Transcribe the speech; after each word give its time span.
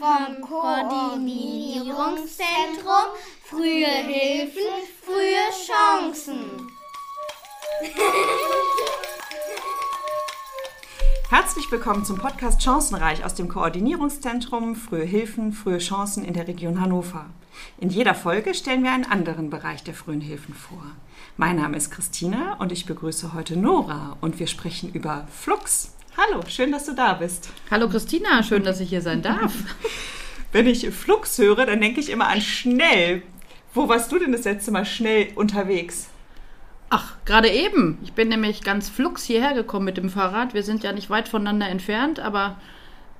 vom 0.00 0.40
Koordinierungszentrum 0.40 3.12
Frühe 3.44 3.84
Hilfen, 3.84 4.88
frühe 5.04 5.52
Chancen. 5.52 6.72
Herzlich 11.28 11.70
willkommen 11.70 12.06
zum 12.06 12.16
Podcast 12.16 12.62
Chancenreich 12.62 13.26
aus 13.26 13.34
dem 13.34 13.48
Koordinierungszentrum 13.48 14.74
Frühe 14.74 15.04
Hilfen, 15.04 15.52
frühe 15.52 15.76
Chancen 15.76 16.24
in 16.24 16.32
der 16.32 16.48
Region 16.48 16.80
Hannover. 16.80 17.26
In 17.78 17.90
jeder 17.90 18.14
Folge 18.14 18.54
stellen 18.54 18.82
wir 18.82 18.92
einen 18.92 19.04
anderen 19.04 19.50
Bereich 19.50 19.84
der 19.84 19.92
frühen 19.92 20.22
Hilfen 20.22 20.54
vor. 20.54 20.82
Mein 21.36 21.56
Name 21.56 21.76
ist 21.76 21.90
Christina 21.90 22.54
und 22.54 22.72
ich 22.72 22.86
begrüße 22.86 23.34
heute 23.34 23.58
Nora 23.58 24.16
und 24.22 24.38
wir 24.38 24.46
sprechen 24.46 24.90
über 24.94 25.28
Flux. 25.30 25.92
Hallo, 26.16 26.42
schön, 26.48 26.72
dass 26.72 26.86
du 26.86 26.92
da 26.92 27.14
bist. 27.14 27.50
Hallo 27.70 27.88
Christina, 27.88 28.42
schön, 28.42 28.64
dass 28.64 28.80
ich 28.80 28.88
hier 28.88 29.00
sein 29.00 29.22
darf. 29.22 29.52
Wenn 30.52 30.66
ich 30.66 30.90
Flux 30.90 31.38
höre, 31.38 31.66
dann 31.66 31.80
denke 31.80 32.00
ich 32.00 32.10
immer 32.10 32.26
an 32.26 32.40
schnell. 32.40 33.22
Wo 33.72 33.88
warst 33.88 34.10
du 34.10 34.18
denn 34.18 34.32
das 34.32 34.44
letzte 34.44 34.72
Mal 34.72 34.84
schnell 34.84 35.28
unterwegs? 35.36 36.10
Ach, 36.88 37.14
gerade 37.24 37.48
eben. 37.48 37.98
Ich 38.02 38.12
bin 38.14 38.28
nämlich 38.28 38.62
ganz 38.62 38.88
flux 38.88 39.22
hierher 39.22 39.54
gekommen 39.54 39.84
mit 39.84 39.96
dem 39.96 40.10
Fahrrad. 40.10 40.52
Wir 40.52 40.64
sind 40.64 40.82
ja 40.82 40.92
nicht 40.92 41.10
weit 41.10 41.28
voneinander 41.28 41.68
entfernt, 41.68 42.18
aber 42.18 42.60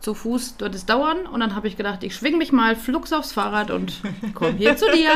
zu 0.00 0.14
Fuß 0.14 0.56
wird 0.59 0.74
es 0.74 0.86
dauern. 0.86 1.27
Und 1.27 1.40
dann 1.40 1.54
habe 1.54 1.68
ich 1.68 1.77
gedacht, 1.77 2.02
ich 2.02 2.14
schwing 2.14 2.38
mich 2.38 2.52
mal 2.52 2.77
flugs 2.77 3.12
aufs 3.12 3.32
Fahrrad 3.32 3.70
und 3.70 4.00
komme 4.34 4.56
hier 4.56 4.76
zu 4.76 4.86
dir. 4.90 5.10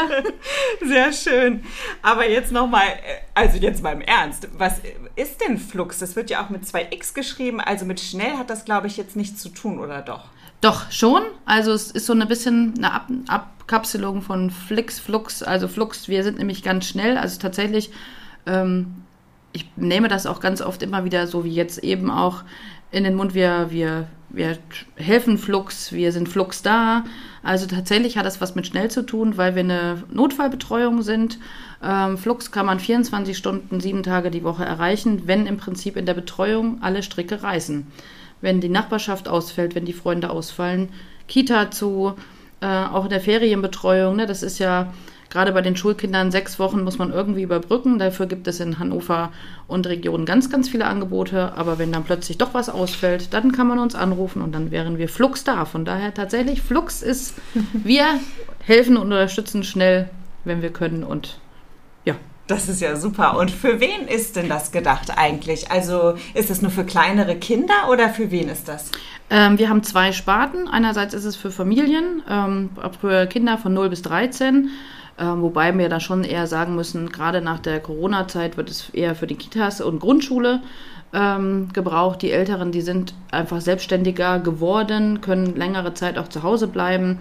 Sehr 0.86 1.12
schön. 1.12 1.64
Aber 2.02 2.28
jetzt 2.28 2.52
nochmal, 2.52 2.86
also 3.34 3.58
jetzt 3.58 3.82
mal 3.82 3.92
im 3.92 4.00
Ernst. 4.00 4.48
Was 4.56 4.80
ist 5.16 5.40
denn 5.40 5.58
Flux? 5.58 5.98
Das 5.98 6.16
wird 6.16 6.30
ja 6.30 6.44
auch 6.44 6.50
mit 6.50 6.66
zwei 6.66 6.88
X 6.90 7.14
geschrieben. 7.14 7.60
Also 7.60 7.84
mit 7.84 8.00
schnell 8.00 8.36
hat 8.36 8.50
das, 8.50 8.64
glaube 8.64 8.86
ich, 8.86 8.96
jetzt 8.96 9.16
nichts 9.16 9.40
zu 9.40 9.48
tun, 9.48 9.78
oder 9.78 10.02
doch? 10.02 10.26
Doch, 10.60 10.90
schon. 10.90 11.22
Also 11.44 11.72
es 11.72 11.90
ist 11.90 12.06
so 12.06 12.14
ein 12.14 12.26
bisschen 12.26 12.74
eine 12.78 12.92
Ab 12.92 13.08
Abkapselung 13.64 14.20
von 14.20 14.50
Flix, 14.50 14.98
Flux. 14.98 15.42
Also 15.42 15.68
Flux, 15.68 16.08
wir 16.08 16.22
sind 16.22 16.38
nämlich 16.38 16.62
ganz 16.62 16.86
schnell. 16.86 17.16
Also 17.16 17.38
tatsächlich, 17.40 17.90
ähm, 18.46 19.02
ich 19.52 19.70
nehme 19.76 20.08
das 20.08 20.26
auch 20.26 20.40
ganz 20.40 20.60
oft 20.60 20.82
immer 20.82 21.04
wieder 21.04 21.26
so 21.26 21.44
wie 21.44 21.54
jetzt 21.54 21.78
eben 21.78 22.10
auch 22.10 22.44
in 22.90 23.04
den 23.04 23.14
Mund. 23.14 23.34
Wir, 23.34 23.70
wir 23.70 24.06
wir 24.34 24.58
helfen 24.96 25.38
Flux, 25.38 25.92
wir 25.92 26.12
sind 26.12 26.28
Flux 26.28 26.62
da. 26.62 27.04
Also 27.42 27.66
tatsächlich 27.66 28.16
hat 28.16 28.26
das 28.26 28.40
was 28.40 28.54
mit 28.54 28.66
schnell 28.66 28.90
zu 28.90 29.04
tun, 29.04 29.36
weil 29.36 29.54
wir 29.54 29.60
eine 29.60 30.02
Notfallbetreuung 30.10 31.02
sind. 31.02 31.38
Ähm, 31.82 32.16
Flux 32.18 32.50
kann 32.50 32.66
man 32.66 32.80
24 32.80 33.36
Stunden, 33.36 33.80
sieben 33.80 34.02
Tage 34.02 34.30
die 34.30 34.44
Woche 34.44 34.64
erreichen, 34.64 35.22
wenn 35.26 35.46
im 35.46 35.56
Prinzip 35.56 35.96
in 35.96 36.06
der 36.06 36.14
Betreuung 36.14 36.78
alle 36.82 37.02
Stricke 37.02 37.42
reißen. 37.42 37.86
Wenn 38.40 38.60
die 38.60 38.68
Nachbarschaft 38.68 39.28
ausfällt, 39.28 39.74
wenn 39.74 39.84
die 39.84 39.92
Freunde 39.92 40.30
ausfallen, 40.30 40.88
Kita 41.28 41.70
zu, 41.70 42.14
äh, 42.60 42.66
auch 42.66 43.04
in 43.04 43.10
der 43.10 43.20
Ferienbetreuung. 43.20 44.16
Ne, 44.16 44.26
das 44.26 44.42
ist 44.42 44.58
ja 44.58 44.92
Gerade 45.34 45.50
bei 45.50 45.62
den 45.62 45.76
Schulkindern 45.76 46.30
sechs 46.30 46.60
Wochen 46.60 46.84
muss 46.84 46.96
man 46.96 47.12
irgendwie 47.12 47.42
überbrücken. 47.42 47.98
Dafür 47.98 48.26
gibt 48.26 48.46
es 48.46 48.60
in 48.60 48.78
Hannover 48.78 49.32
und 49.66 49.84
Regionen 49.88 50.26
ganz, 50.26 50.48
ganz 50.48 50.68
viele 50.68 50.86
Angebote. 50.86 51.54
Aber 51.56 51.76
wenn 51.76 51.90
dann 51.90 52.04
plötzlich 52.04 52.38
doch 52.38 52.54
was 52.54 52.68
ausfällt, 52.68 53.34
dann 53.34 53.50
kann 53.50 53.66
man 53.66 53.80
uns 53.80 53.96
anrufen 53.96 54.42
und 54.42 54.52
dann 54.52 54.70
wären 54.70 54.96
wir 54.96 55.08
Flux 55.08 55.42
da. 55.42 55.64
Von 55.64 55.84
daher 55.84 56.14
tatsächlich, 56.14 56.62
Flux 56.62 57.02
ist, 57.02 57.34
wir 57.72 58.04
helfen 58.60 58.96
und 58.96 59.10
unterstützen 59.10 59.64
schnell, 59.64 60.08
wenn 60.44 60.62
wir 60.62 60.72
können 60.72 61.02
und 61.02 61.40
ja. 62.04 62.14
Das 62.46 62.68
ist 62.68 62.80
ja 62.80 62.94
super. 62.94 63.36
Und 63.36 63.50
für 63.50 63.80
wen 63.80 64.06
ist 64.06 64.36
denn 64.36 64.48
das 64.48 64.70
gedacht 64.70 65.10
eigentlich? 65.16 65.72
Also 65.72 66.14
ist 66.34 66.48
es 66.48 66.62
nur 66.62 66.70
für 66.70 66.84
kleinere 66.84 67.34
Kinder 67.34 67.88
oder 67.90 68.08
für 68.08 68.30
wen 68.30 68.48
ist 68.48 68.68
das? 68.68 68.92
Ähm, 69.30 69.58
wir 69.58 69.68
haben 69.68 69.82
zwei 69.82 70.12
Sparten. 70.12 70.68
Einerseits 70.68 71.12
ist 71.12 71.24
es 71.24 71.34
für 71.34 71.50
Familien, 71.50 72.22
ähm, 72.30 72.70
für 73.00 73.26
Kinder 73.26 73.58
von 73.58 73.74
0 73.74 73.88
bis 73.88 74.02
13 74.02 74.70
ähm, 75.18 75.42
wobei 75.42 75.76
wir 75.76 75.88
da 75.88 76.00
schon 76.00 76.24
eher 76.24 76.46
sagen 76.46 76.74
müssen, 76.74 77.10
gerade 77.10 77.40
nach 77.40 77.60
der 77.60 77.80
Corona-Zeit 77.80 78.56
wird 78.56 78.70
es 78.70 78.90
eher 78.90 79.14
für 79.14 79.26
die 79.26 79.36
Kitas 79.36 79.80
und 79.80 80.00
Grundschule 80.00 80.60
ähm, 81.12 81.68
gebraucht. 81.72 82.22
Die 82.22 82.32
Älteren, 82.32 82.72
die 82.72 82.80
sind 82.80 83.14
einfach 83.30 83.60
selbstständiger 83.60 84.40
geworden, 84.40 85.20
können 85.20 85.54
längere 85.54 85.94
Zeit 85.94 86.18
auch 86.18 86.28
zu 86.28 86.42
Hause 86.42 86.66
bleiben, 86.66 87.18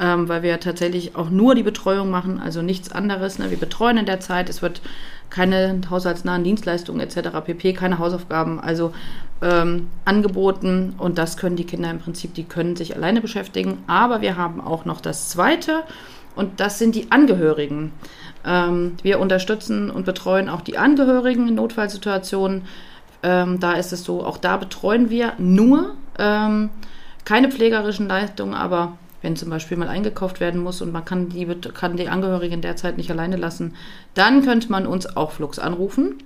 ähm, 0.00 0.28
weil 0.28 0.42
wir 0.42 0.60
tatsächlich 0.60 1.16
auch 1.16 1.30
nur 1.30 1.54
die 1.54 1.64
Betreuung 1.64 2.10
machen, 2.10 2.40
also 2.40 2.62
nichts 2.62 2.92
anderes. 2.92 3.38
Ne? 3.38 3.50
Wir 3.50 3.58
betreuen 3.58 3.98
in 3.98 4.06
der 4.06 4.20
Zeit, 4.20 4.48
es 4.48 4.62
wird 4.62 4.80
keine 5.28 5.80
haushaltsnahen 5.90 6.44
Dienstleistungen 6.44 7.00
etc. 7.00 7.40
pp, 7.44 7.72
keine 7.72 7.98
Hausaufgaben, 7.98 8.60
also 8.60 8.92
ähm, 9.40 9.88
angeboten 10.04 10.94
und 10.98 11.18
das 11.18 11.36
können 11.36 11.56
die 11.56 11.64
Kinder 11.64 11.90
im 11.90 11.98
Prinzip, 11.98 12.34
die 12.34 12.44
können 12.44 12.76
sich 12.76 12.94
alleine 12.94 13.20
beschäftigen. 13.20 13.78
Aber 13.88 14.20
wir 14.20 14.36
haben 14.36 14.60
auch 14.60 14.84
noch 14.84 15.00
das 15.00 15.30
Zweite, 15.30 15.82
und 16.34 16.60
das 16.60 16.78
sind 16.78 16.94
die 16.94 17.10
Angehörigen. 17.10 17.92
Ähm, 18.44 18.96
wir 19.02 19.20
unterstützen 19.20 19.90
und 19.90 20.06
betreuen 20.06 20.48
auch 20.48 20.62
die 20.62 20.78
Angehörigen 20.78 21.48
in 21.48 21.54
Notfallsituationen. 21.54 22.62
Ähm, 23.22 23.60
da 23.60 23.72
ist 23.72 23.92
es 23.92 24.04
so, 24.04 24.24
auch 24.24 24.38
da 24.38 24.56
betreuen 24.56 25.10
wir 25.10 25.34
nur 25.38 25.94
ähm, 26.18 26.70
keine 27.24 27.50
pflegerischen 27.50 28.08
Leistungen, 28.08 28.54
aber 28.54 28.98
wenn 29.20 29.36
zum 29.36 29.50
Beispiel 29.50 29.76
mal 29.76 29.88
eingekauft 29.88 30.40
werden 30.40 30.60
muss 30.60 30.82
und 30.82 30.92
man 30.92 31.04
kann 31.04 31.28
die, 31.28 31.46
kann 31.46 31.96
die 31.96 32.08
Angehörigen 32.08 32.60
derzeit 32.60 32.96
nicht 32.96 33.10
alleine 33.10 33.36
lassen, 33.36 33.74
dann 34.14 34.42
könnte 34.42 34.70
man 34.70 34.86
uns 34.86 35.16
auch 35.16 35.30
Flux 35.30 35.58
anrufen, 35.58 36.16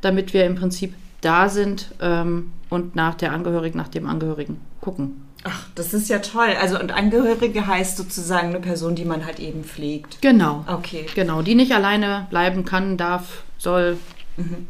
damit 0.00 0.34
wir 0.34 0.44
im 0.44 0.56
Prinzip 0.56 0.94
da 1.20 1.48
sind 1.48 1.92
ähm, 2.00 2.52
und 2.68 2.96
nach 2.96 3.14
der 3.14 3.32
Angehörigen, 3.32 3.78
nach 3.78 3.88
dem 3.88 4.06
Angehörigen 4.06 4.60
gucken. 4.80 5.22
Ach, 5.44 5.66
das 5.74 5.94
ist 5.94 6.08
ja 6.08 6.18
toll. 6.18 6.54
Also 6.60 6.78
und 6.78 6.92
Angehörige 6.92 7.66
heißt 7.66 7.96
sozusagen 7.96 8.48
eine 8.48 8.60
Person, 8.60 8.94
die 8.94 9.04
man 9.04 9.24
halt 9.24 9.38
eben 9.38 9.64
pflegt. 9.64 10.20
Genau. 10.20 10.64
Okay. 10.66 11.06
Genau, 11.14 11.42
die 11.42 11.54
nicht 11.54 11.72
alleine 11.72 12.26
bleiben 12.30 12.64
kann, 12.64 12.96
darf, 12.96 13.42
soll. 13.58 13.98
Mhm. 14.36 14.66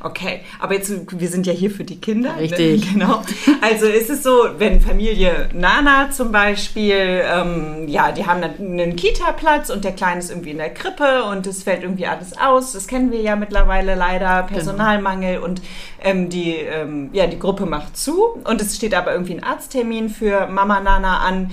Okay, 0.00 0.40
aber 0.60 0.74
jetzt, 0.74 0.92
wir 1.18 1.28
sind 1.28 1.46
ja 1.46 1.52
hier 1.52 1.70
für 1.70 1.84
die 1.84 2.00
Kinder. 2.00 2.34
Ne? 2.34 2.42
Richtig. 2.42 2.84
Ne? 2.86 2.92
Genau. 3.02 3.22
Also 3.62 3.86
ist 3.86 4.10
es 4.10 4.22
so, 4.22 4.48
wenn 4.58 4.80
Familie 4.80 5.48
Nana 5.54 6.10
zum 6.10 6.30
Beispiel, 6.30 7.22
ähm, 7.24 7.88
ja, 7.88 8.12
die 8.12 8.26
haben 8.26 8.42
einen 8.42 8.96
Kita-Platz 8.96 9.70
und 9.70 9.84
der 9.84 9.92
Kleine 9.92 10.20
ist 10.20 10.30
irgendwie 10.30 10.50
in 10.50 10.58
der 10.58 10.72
Krippe 10.72 11.24
und 11.24 11.46
es 11.46 11.62
fällt 11.62 11.82
irgendwie 11.82 12.06
alles 12.06 12.38
aus. 12.38 12.72
Das 12.72 12.86
kennen 12.86 13.10
wir 13.10 13.20
ja 13.20 13.34
mittlerweile 13.34 13.94
leider, 13.94 14.42
genau. 14.42 14.46
Personalmangel 14.46 15.34
genau. 15.34 15.46
und 15.46 15.62
ähm, 16.02 16.28
die, 16.28 16.52
ähm, 16.54 17.10
ja, 17.12 17.26
die 17.26 17.38
Gruppe 17.38 17.66
macht 17.66 17.96
zu 17.96 18.40
und 18.44 18.60
es 18.60 18.76
steht 18.76 18.94
aber 18.94 19.12
irgendwie 19.12 19.34
ein 19.34 19.42
Arzttermin 19.42 20.10
für 20.10 20.46
Mama 20.46 20.80
Nana 20.80 21.18
an. 21.18 21.50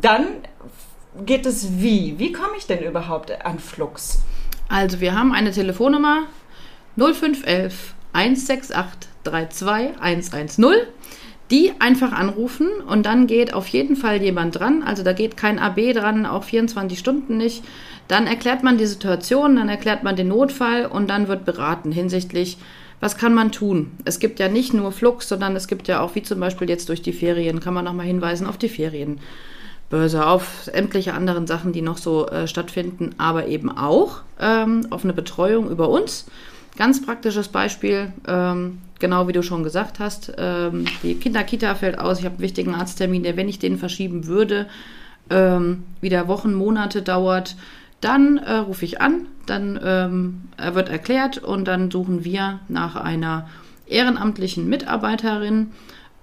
Dann 0.00 0.26
geht 1.24 1.46
es 1.46 1.80
wie? 1.80 2.18
Wie 2.18 2.32
komme 2.32 2.56
ich 2.58 2.66
denn 2.66 2.82
überhaupt 2.82 3.44
an 3.44 3.58
Flux? 3.58 4.22
Also 4.68 5.00
wir 5.00 5.14
haben 5.14 5.32
eine 5.32 5.52
Telefonnummer 5.52 6.24
0511 6.96 7.94
168 8.12 9.10
32 9.24 10.00
110. 10.00 10.64
Die 11.50 11.72
einfach 11.78 12.12
anrufen 12.12 12.68
und 12.88 13.04
dann 13.04 13.26
geht 13.26 13.52
auf 13.52 13.66
jeden 13.68 13.96
Fall 13.96 14.22
jemand 14.22 14.58
dran. 14.58 14.82
Also 14.82 15.02
da 15.02 15.12
geht 15.12 15.36
kein 15.36 15.58
AB 15.58 15.92
dran, 15.92 16.24
auch 16.24 16.44
24 16.44 16.98
Stunden 16.98 17.36
nicht. 17.36 17.62
Dann 18.08 18.26
erklärt 18.26 18.62
man 18.62 18.78
die 18.78 18.86
Situation, 18.86 19.56
dann 19.56 19.68
erklärt 19.68 20.02
man 20.02 20.16
den 20.16 20.28
Notfall 20.28 20.86
und 20.86 21.08
dann 21.08 21.28
wird 21.28 21.44
beraten 21.44 21.92
hinsichtlich, 21.92 22.56
was 23.00 23.18
kann 23.18 23.34
man 23.34 23.52
tun? 23.52 23.92
Es 24.06 24.18
gibt 24.18 24.40
ja 24.40 24.48
nicht 24.48 24.72
nur 24.72 24.90
Flux, 24.90 25.28
sondern 25.28 25.54
es 25.56 25.68
gibt 25.68 25.88
ja 25.88 26.00
auch, 26.00 26.14
wie 26.14 26.22
zum 26.22 26.40
Beispiel 26.40 26.70
jetzt 26.70 26.88
durch 26.88 27.02
die 27.02 27.12
Ferien, 27.12 27.60
kann 27.60 27.74
man 27.74 27.84
nochmal 27.84 28.06
hinweisen 28.06 28.46
auf 28.46 28.56
die 28.56 28.70
Ferienbörse, 28.70 30.26
auf 30.26 30.62
sämtliche 30.64 31.12
anderen 31.12 31.46
Sachen, 31.46 31.72
die 31.72 31.82
noch 31.82 31.98
so 31.98 32.26
äh, 32.28 32.48
stattfinden, 32.48 33.14
aber 33.18 33.46
eben 33.48 33.70
auch 33.70 34.22
ähm, 34.40 34.86
auf 34.88 35.04
eine 35.04 35.12
Betreuung 35.12 35.70
über 35.70 35.90
uns. 35.90 36.26
Ganz 36.76 37.04
praktisches 37.04 37.48
Beispiel, 37.48 38.12
ähm, 38.26 38.78
genau 38.98 39.28
wie 39.28 39.32
du 39.32 39.42
schon 39.42 39.62
gesagt 39.62 40.00
hast, 40.00 40.32
ähm, 40.36 40.86
die 41.04 41.14
Kinderkita 41.14 41.76
fällt 41.76 42.00
aus, 42.00 42.18
ich 42.18 42.24
habe 42.24 42.34
einen 42.34 42.42
wichtigen 42.42 42.74
Arzttermin, 42.74 43.22
der, 43.22 43.36
wenn 43.36 43.48
ich 43.48 43.60
den 43.60 43.78
verschieben 43.78 44.26
würde, 44.26 44.66
ähm, 45.30 45.84
wieder 46.00 46.26
Wochen, 46.26 46.52
Monate 46.52 47.02
dauert, 47.02 47.56
dann 48.00 48.38
äh, 48.38 48.54
rufe 48.54 48.84
ich 48.84 49.00
an, 49.00 49.26
dann 49.46 49.78
ähm, 49.82 50.42
wird 50.74 50.88
erklärt 50.88 51.38
und 51.38 51.66
dann 51.66 51.92
suchen 51.92 52.24
wir 52.24 52.58
nach 52.68 52.96
einer 52.96 53.48
ehrenamtlichen 53.86 54.68
Mitarbeiterin 54.68 55.70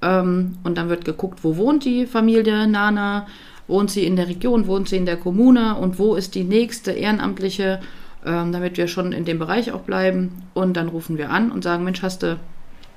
ähm, 0.02 0.58
und 0.64 0.78
dann 0.78 0.90
wird 0.90 1.06
geguckt, 1.06 1.44
wo 1.44 1.56
wohnt 1.56 1.86
die 1.86 2.06
Familie 2.06 2.68
Nana, 2.68 3.26
wohnt 3.68 3.90
sie 3.90 4.06
in 4.06 4.18
der 4.18 4.28
Region, 4.28 4.68
wohnt 4.68 4.90
sie 4.90 4.98
in 4.98 5.06
der 5.06 5.18
Kommune 5.18 5.76
und 5.76 5.98
wo 5.98 6.16
ist 6.16 6.36
die 6.36 6.44
nächste 6.44 6.92
ehrenamtliche 6.92 7.80
ähm, 8.26 8.52
damit 8.52 8.78
wir 8.78 8.88
schon 8.88 9.12
in 9.12 9.26
dem 9.26 9.40
Bereich 9.40 9.72
auch 9.72 9.82
bleiben. 9.82 10.44
Und 10.54 10.74
dann 10.76 10.90
rufen 10.90 11.18
wir 11.18 11.30
an 11.30 11.52
und 11.52 11.64
sagen, 11.64 11.84
Mensch, 11.84 12.02
hast 12.02 12.24
du 12.24 12.38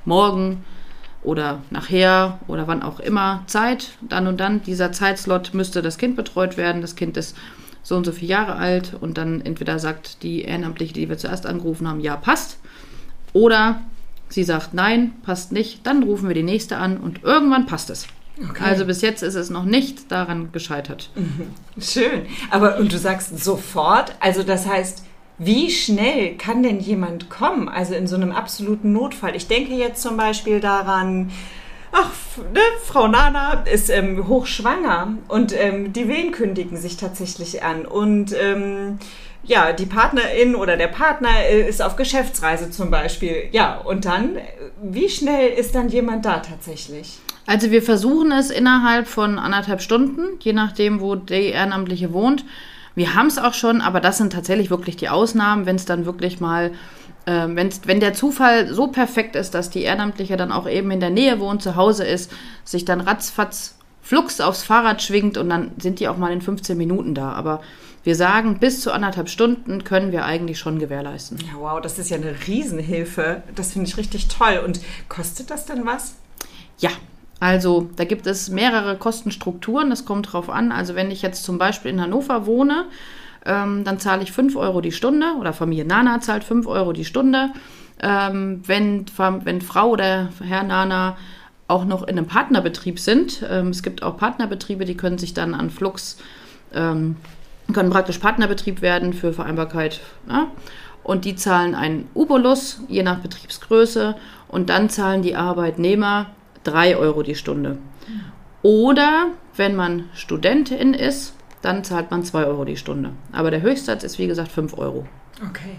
morgen 0.05 0.65
oder 1.23 1.63
nachher 1.71 2.39
oder 2.47 2.69
wann 2.69 2.83
auch 2.83 3.01
immer 3.01 3.43
Zeit, 3.47 3.93
dann 4.03 4.27
und 4.27 4.39
dann, 4.39 4.63
dieser 4.63 4.93
Zeitslot 4.93 5.55
müsste 5.55 5.81
das 5.81 5.99
Kind 5.99 6.17
betreut 6.17 6.57
werden. 6.57 6.83
Das 6.83 6.97
Kind 6.97 7.17
ist 7.17 7.37
so 7.83 7.97
und 7.97 8.05
so 8.05 8.13
viele 8.13 8.31
Jahre 8.31 8.57
alt 8.57 8.95
und 9.01 9.19
dann 9.19 9.41
entweder 9.41 9.79
sagt 9.79 10.23
die 10.23 10.43
Ehrenamtliche, 10.43 10.95
die 10.95 11.09
wir 11.09 11.19
zuerst 11.19 11.47
angerufen 11.47 11.89
haben, 11.89 12.01
ja, 12.01 12.17
passt. 12.17 12.59
Oder 13.33 13.81
sie 14.29 14.45
sagt, 14.45 14.75
nein, 14.75 15.13
passt 15.23 15.53
nicht. 15.53 15.87
Dann 15.87 16.03
rufen 16.03 16.29
wir 16.29 16.35
die 16.35 16.43
nächste 16.43 16.77
an 16.77 16.99
und 16.99 17.23
irgendwann 17.23 17.67
passt 17.67 17.91
es. 17.91 18.07
Okay. 18.39 18.65
Also 18.65 18.85
bis 18.85 19.01
jetzt 19.01 19.23
ist 19.23 19.37
es 19.37 19.49
noch 19.49 19.65
nicht 19.65 20.11
daran 20.11 20.51
gescheitert. 20.51 21.11
Mhm. 21.15 21.81
Schön. 21.81 22.27
Aber 22.51 22.79
und 22.79 22.93
du 22.93 22.99
sagst 22.99 23.43
sofort, 23.43 24.15
also 24.21 24.43
das 24.43 24.67
heißt, 24.67 25.05
wie 25.39 25.71
schnell 25.71 26.37
kann 26.37 26.63
denn 26.63 26.81
jemand 26.81 27.29
kommen? 27.29 27.69
Also 27.69 27.95
in 27.95 28.07
so 28.07 28.17
einem 28.17 28.33
absoluten 28.33 28.93
Notfall. 28.93 29.35
Ich 29.35 29.49
denke 29.49 29.75
jetzt 29.75 30.01
zum 30.01 30.17
Beispiel 30.17 30.61
daran, 30.61 31.31
ach, 31.93 32.11
ne, 32.53 32.61
Frau 32.85 33.09
Nana 33.09 33.65
ist 33.65 33.91
ähm, 33.91 34.29
hochschwanger 34.29 35.15
und 35.29 35.53
ähm, 35.59 35.93
die 35.93 36.09
Wehen 36.09 36.33
kündigen 36.33 36.77
sich 36.77 36.97
tatsächlich 36.97 37.63
an 37.63 37.87
und 37.87 38.35
ähm, 38.41 38.99
ja, 39.47 39.73
die 39.73 39.87
Partnerin 39.87 40.55
oder 40.55 40.77
der 40.77 40.89
Partner 40.89 41.31
äh, 41.49 41.69
ist 41.69 41.83
auf 41.83 41.97
Geschäftsreise 41.97 42.71
zum 42.71 42.91
Beispiel. 42.91 43.49
Ja, 43.53 43.77
und 43.77 44.05
dann, 44.05 44.37
wie 44.83 45.09
schnell 45.09 45.51
ist 45.51 45.75
dann 45.75 45.89
jemand 45.89 46.25
da 46.25 46.39
tatsächlich? 46.39 47.19
Also 47.47 47.71
wir 47.71 47.83
versuchen 47.83 48.33
es 48.33 48.51
innerhalb 48.51 49.07
von 49.07 49.39
anderthalb 49.39 49.83
Stunden, 49.83 50.39
je 50.41 50.55
nachdem, 50.55 51.01
wo 51.01 51.15
die 51.15 51.51
Ehrenamtliche 51.51 52.13
wohnt. 52.13 52.45
Wir 52.95 53.15
haben 53.15 53.27
es 53.27 53.39
auch 53.39 53.55
schon, 53.55 53.81
aber 53.81 54.01
das 54.01 54.19
sind 54.19 54.33
tatsächlich 54.33 54.71
wirklich 54.71 54.97
die 54.97 55.09
Ausnahmen, 55.09 55.67
wenn 55.67 55.77
es 55.77 55.85
dann 55.85 56.07
wirklich 56.07 56.41
mal, 56.41 56.73
äh, 57.27 57.47
wenn's, 57.49 57.83
wenn 57.87 58.01
der 58.01 58.15
Zufall 58.15 58.73
so 58.73 58.89
perfekt 58.89 59.37
ist, 59.37 59.55
dass 59.55 59.71
die 59.71 59.83
Ehrenamtliche 59.83 60.37
dann 60.37 60.53
auch 60.53 60.69
eben 60.69 60.91
in 60.91 61.01
der 61.01 61.11
Nähe 61.11 61.41
wohnt, 61.41 61.63
zu 61.63 61.77
Hause 61.77 62.05
ist, 62.05 62.31
sich 62.65 62.85
dann 62.85 63.01
ratzfatz 63.01 63.77
flugs 64.03 64.41
aufs 64.41 64.63
Fahrrad 64.63 65.03
schwingt 65.03 65.39
und 65.39 65.49
dann 65.49 65.73
sind 65.79 65.99
die 65.99 66.09
auch 66.09 66.19
mal 66.19 66.33
in 66.33 66.43
15 66.43 66.77
Minuten 66.77 67.15
da. 67.15 67.33
Aber 67.33 67.63
wir 68.05 68.15
sagen, 68.15 68.59
bis 68.59 68.83
zu 68.83 68.93
anderthalb 68.93 69.31
Stunden 69.31 69.83
können 69.83 70.13
wir 70.13 70.27
eigentlich 70.27 70.59
schon 70.59 70.79
gewährleisten. 70.79 71.39
Ja, 71.39 71.59
wow, 71.59 71.81
das 71.81 71.99
ist 71.99 72.11
ja 72.11 72.19
eine 72.19 72.35
Riesenhilfe. 72.47 73.43
Das 73.55 73.73
finde 73.73 73.89
ich 73.89 73.97
richtig 73.97 74.29
toll. 74.29 74.61
Und 74.63 74.81
kostet 75.09 75.51
das 75.51 75.65
denn 75.65 75.87
was? 75.87 76.17
Ja, 76.79 76.91
also 77.45 77.91
da 77.97 78.05
gibt 78.05 78.27
es 78.27 78.49
mehrere 78.49 78.97
Kostenstrukturen, 78.97 79.91
das 79.91 80.07
kommt 80.07 80.33
drauf 80.33 80.49
an. 80.49 80.73
Also 80.73 80.95
wenn 80.95 81.11
ich 81.11 81.21
jetzt 81.21 81.45
zum 81.45 81.59
Beispiel 81.59 81.91
in 81.91 82.01
Hannover 82.01 82.47
wohne, 82.47 82.87
ähm, 83.45 83.85
dann 83.85 83.99
zahle 83.99 84.23
ich 84.23 84.33
5 84.33 84.57
Euro 84.57 84.81
die 84.81 84.93
Stunde 84.93 85.35
oder 85.39 85.53
Familie 85.53 85.85
Nana 85.85 86.21
zahlt 86.21 86.43
5 86.43 86.67
Euro 86.67 86.95
die 86.95 87.05
Stunde. 87.05 87.51
Ähm, 88.01 88.63
wenn, 88.65 89.05
wenn 89.19 89.61
Frau 89.61 89.91
oder 89.91 90.31
Herr 90.43 90.63
Nana 90.63 91.19
auch 91.69 91.85
noch 91.85 92.05
in 92.05 92.17
einem 92.17 92.27
Partnerbetrieb 92.27 92.99
sind, 92.99 93.45
ähm, 93.47 93.69
es 93.69 93.83
gibt 93.83 94.03
auch 94.03 94.17
Partnerbetriebe, 94.17 94.87
die 94.87 94.97
können 94.97 95.19
sich 95.19 95.35
dann 95.35 95.53
an 95.53 95.69
Flux, 95.69 96.17
ähm, 96.73 97.17
können 97.75 97.91
praktisch 97.91 98.17
Partnerbetrieb 98.21 98.81
werden 98.81 99.13
für 99.13 99.35
Vereinbarkeit. 99.35 100.01
Ja? 100.31 100.47
Und 101.03 101.27
die 101.27 101.37
zahlen 101.37 101.75
einen 101.75 102.09
Ubolus, 102.15 102.81
je 102.89 103.03
nach 103.03 103.19
Betriebsgröße. 103.19 104.17
Und 104.49 104.71
dann 104.71 104.89
zahlen 104.89 105.21
die 105.21 105.37
Arbeitnehmer 105.37 106.31
3 106.65 106.97
Euro 106.97 107.23
die 107.23 107.35
Stunde. 107.35 107.79
Oder 108.63 109.29
wenn 109.57 109.77
man 109.77 110.09
Studentin 110.15 110.95
ist, 110.95 111.35
dann 111.63 111.85
zahlt 111.85 112.11
man 112.11 112.25
2 112.25 112.47
Euro 112.47 112.65
die 112.65 112.77
Stunde. 112.77 113.11
Aber 113.33 113.51
der 113.51 113.63
Höchstsatz 113.63 114.05
ist 114.05 114.19
wie 114.19 114.27
gesagt 114.27 114.51
5 114.51 114.77
Euro. 114.77 115.07
Okay. 115.49 115.77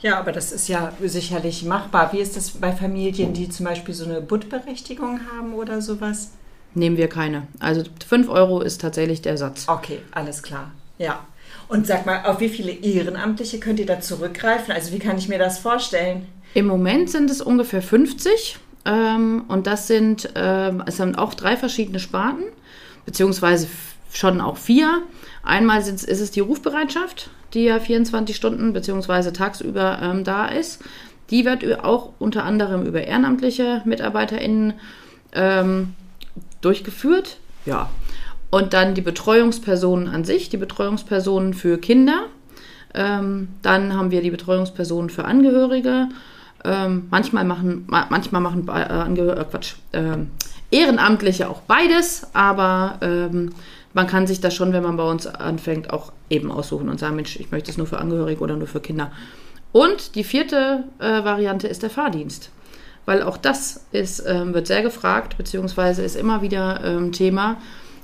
Ja, 0.00 0.18
aber 0.18 0.30
das 0.30 0.52
ist 0.52 0.68
ja 0.68 0.92
sicherlich 1.02 1.64
machbar. 1.64 2.12
Wie 2.12 2.20
ist 2.20 2.36
das 2.36 2.50
bei 2.50 2.72
Familien, 2.72 3.32
die 3.32 3.48
zum 3.48 3.66
Beispiel 3.66 3.94
so 3.94 4.04
eine 4.04 4.20
Buttberechtigung 4.20 5.20
haben 5.32 5.54
oder 5.54 5.82
sowas? 5.82 6.32
Nehmen 6.74 6.96
wir 6.96 7.08
keine. 7.08 7.48
Also 7.58 7.82
5 8.06 8.28
Euro 8.28 8.60
ist 8.60 8.80
tatsächlich 8.80 9.22
der 9.22 9.36
Satz. 9.36 9.66
Okay, 9.68 10.00
alles 10.12 10.42
klar. 10.42 10.70
Ja. 10.98 11.24
Und 11.66 11.86
sag 11.86 12.06
mal, 12.06 12.24
auf 12.24 12.40
wie 12.40 12.48
viele 12.48 12.70
Ehrenamtliche 12.70 13.58
könnt 13.58 13.80
ihr 13.80 13.86
da 13.86 14.00
zurückgreifen? 14.00 14.72
Also 14.72 14.92
wie 14.92 14.98
kann 14.98 15.18
ich 15.18 15.28
mir 15.28 15.38
das 15.38 15.58
vorstellen? 15.58 16.26
Im 16.54 16.66
Moment 16.66 17.10
sind 17.10 17.30
es 17.30 17.40
ungefähr 17.40 17.82
50. 17.82 18.58
Ähm, 18.84 19.44
und 19.48 19.66
das 19.66 19.86
sind, 19.86 20.30
ähm, 20.34 20.82
es 20.86 20.96
sind 20.96 21.18
auch 21.18 21.34
drei 21.34 21.56
verschiedene 21.56 21.98
Sparten, 21.98 22.44
beziehungsweise 23.06 23.68
schon 24.12 24.40
auch 24.40 24.56
vier. 24.56 25.02
Einmal 25.42 25.80
ist 25.80 26.08
es 26.08 26.30
die 26.30 26.40
Rufbereitschaft, 26.40 27.30
die 27.54 27.64
ja 27.64 27.80
24 27.80 28.34
Stunden 28.34 28.72
beziehungsweise 28.72 29.32
tagsüber 29.32 29.98
ähm, 30.02 30.24
da 30.24 30.46
ist. 30.46 30.82
Die 31.30 31.44
wird 31.44 31.84
auch 31.84 32.12
unter 32.18 32.44
anderem 32.44 32.86
über 32.86 33.02
ehrenamtliche 33.04 33.82
MitarbeiterInnen 33.84 34.74
ähm, 35.34 35.94
durchgeführt. 36.60 37.38
Ja. 37.66 37.90
Und 38.50 38.72
dann 38.72 38.94
die 38.94 39.02
Betreuungspersonen 39.02 40.08
an 40.08 40.24
sich, 40.24 40.48
die 40.48 40.56
Betreuungspersonen 40.56 41.52
für 41.52 41.78
Kinder. 41.78 42.24
Ähm, 42.94 43.48
dann 43.60 43.94
haben 43.94 44.10
wir 44.10 44.22
die 44.22 44.30
Betreuungspersonen 44.30 45.10
für 45.10 45.26
Angehörige 45.26 46.08
ähm, 46.64 47.06
manchmal 47.10 47.44
machen, 47.44 47.86
manchmal 47.86 48.40
machen 48.40 48.68
äh, 48.68 49.04
äh, 49.04 49.44
Quatsch, 49.44 49.74
äh, 49.92 50.18
Ehrenamtliche 50.70 51.48
auch 51.48 51.62
beides, 51.62 52.26
aber 52.34 52.98
ähm, 53.00 53.50
man 53.94 54.06
kann 54.06 54.26
sich 54.26 54.40
das 54.40 54.54
schon, 54.54 54.72
wenn 54.72 54.82
man 54.82 54.96
bei 54.96 55.08
uns 55.08 55.26
anfängt, 55.26 55.90
auch 55.92 56.12
eben 56.28 56.52
aussuchen 56.52 56.88
und 56.88 57.00
sagen, 57.00 57.16
Mensch, 57.16 57.36
ich 57.36 57.50
möchte 57.50 57.70
es 57.70 57.78
nur 57.78 57.86
für 57.86 57.98
Angehörige 57.98 58.42
oder 58.42 58.56
nur 58.56 58.68
für 58.68 58.80
Kinder. 58.80 59.10
Und 59.72 60.14
die 60.14 60.24
vierte 60.24 60.84
äh, 60.98 61.24
Variante 61.24 61.68
ist 61.68 61.82
der 61.82 61.90
Fahrdienst. 61.90 62.50
Weil 63.06 63.22
auch 63.22 63.38
das 63.38 63.86
ist, 63.90 64.22
ähm, 64.26 64.52
wird 64.52 64.66
sehr 64.66 64.82
gefragt, 64.82 65.38
beziehungsweise 65.38 66.02
ist 66.02 66.16
immer 66.16 66.42
wieder 66.42 66.84
ähm, 66.84 67.12
Thema, 67.12 67.56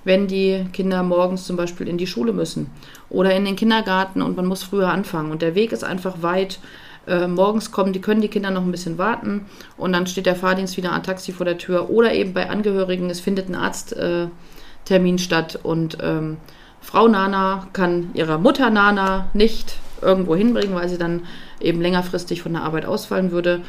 wenn 0.04 0.28
die 0.28 0.66
Kinder 0.72 1.02
morgens 1.02 1.44
zum 1.44 1.56
Beispiel 1.56 1.88
in 1.88 1.98
die 1.98 2.06
Schule 2.06 2.32
müssen 2.32 2.70
oder 3.10 3.34
in 3.34 3.44
den 3.44 3.56
Kindergarten 3.56 4.22
und 4.22 4.36
man 4.36 4.46
muss 4.46 4.62
früher 4.62 4.88
anfangen 4.88 5.30
und 5.30 5.42
der 5.42 5.54
Weg 5.54 5.72
ist 5.72 5.84
einfach 5.84 6.22
weit 6.22 6.58
äh, 7.06 7.26
morgens 7.26 7.70
kommen, 7.70 7.92
die 7.92 8.00
können 8.00 8.20
die 8.20 8.28
Kinder 8.28 8.50
noch 8.50 8.62
ein 8.62 8.70
bisschen 8.70 8.98
warten 8.98 9.46
und 9.76 9.92
dann 9.92 10.06
steht 10.06 10.26
der 10.26 10.36
Fahrdienst 10.36 10.76
wieder 10.76 10.92
ein 10.92 11.02
Taxi 11.02 11.32
vor 11.32 11.46
der 11.46 11.58
Tür 11.58 11.90
oder 11.90 12.12
eben 12.12 12.32
bei 12.32 12.48
Angehörigen, 12.48 13.10
es 13.10 13.20
findet 13.20 13.48
ein 13.48 13.54
Arzttermin 13.54 15.16
äh, 15.16 15.18
statt 15.18 15.58
und 15.62 15.98
ähm, 16.02 16.38
Frau 16.80 17.08
Nana 17.08 17.68
kann 17.72 18.10
ihrer 18.14 18.38
Mutter 18.38 18.68
Nana 18.70 19.28
nicht 19.32 19.76
irgendwo 20.02 20.36
hinbringen, 20.36 20.74
weil 20.74 20.88
sie 20.88 20.98
dann 20.98 21.22
eben 21.60 21.80
längerfristig 21.80 22.42
von 22.42 22.52
der 22.52 22.62
Arbeit 22.62 22.84
ausfallen 22.84 23.30
würde. 23.30 23.62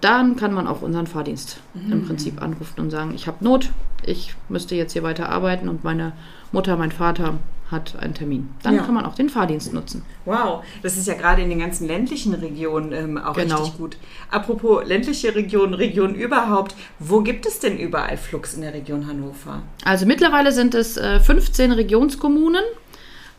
Dann 0.00 0.36
kann 0.36 0.52
man 0.52 0.66
auch 0.66 0.82
unseren 0.82 1.06
Fahrdienst 1.06 1.60
mhm. 1.74 1.92
im 1.92 2.06
Prinzip 2.06 2.40
anrufen 2.42 2.80
und 2.80 2.90
sagen, 2.90 3.12
ich 3.14 3.26
habe 3.26 3.44
Not, 3.44 3.70
ich 4.04 4.34
müsste 4.48 4.74
jetzt 4.74 4.92
hier 4.92 5.02
weiter 5.02 5.28
arbeiten 5.28 5.68
und 5.68 5.84
meine 5.84 6.12
Mutter, 6.52 6.76
mein 6.76 6.92
Vater 6.92 7.34
hat 7.70 7.96
einen 7.98 8.14
Termin. 8.14 8.48
Dann 8.62 8.76
ja. 8.76 8.82
kann 8.82 8.94
man 8.94 9.04
auch 9.04 9.14
den 9.14 9.28
Fahrdienst 9.28 9.74
nutzen. 9.74 10.02
Wow, 10.24 10.64
das 10.82 10.96
ist 10.96 11.06
ja 11.06 11.14
gerade 11.14 11.42
in 11.42 11.50
den 11.50 11.58
ganzen 11.58 11.86
ländlichen 11.86 12.32
Regionen 12.32 12.92
ähm, 12.92 13.18
auch 13.18 13.34
genau. 13.34 13.56
richtig 13.56 13.78
gut. 13.78 13.96
Apropos 14.30 14.86
ländliche 14.86 15.34
Regionen, 15.34 15.74
Regionen 15.74 16.14
überhaupt, 16.14 16.74
wo 16.98 17.20
gibt 17.20 17.44
es 17.44 17.60
denn 17.60 17.78
überall 17.78 18.16
Flux 18.16 18.54
in 18.54 18.62
der 18.62 18.72
Region 18.72 19.06
Hannover? 19.06 19.62
Also 19.84 20.06
mittlerweile 20.06 20.52
sind 20.52 20.74
es 20.74 20.96
äh, 20.96 21.20
15 21.20 21.72
Regionskommunen. 21.72 22.62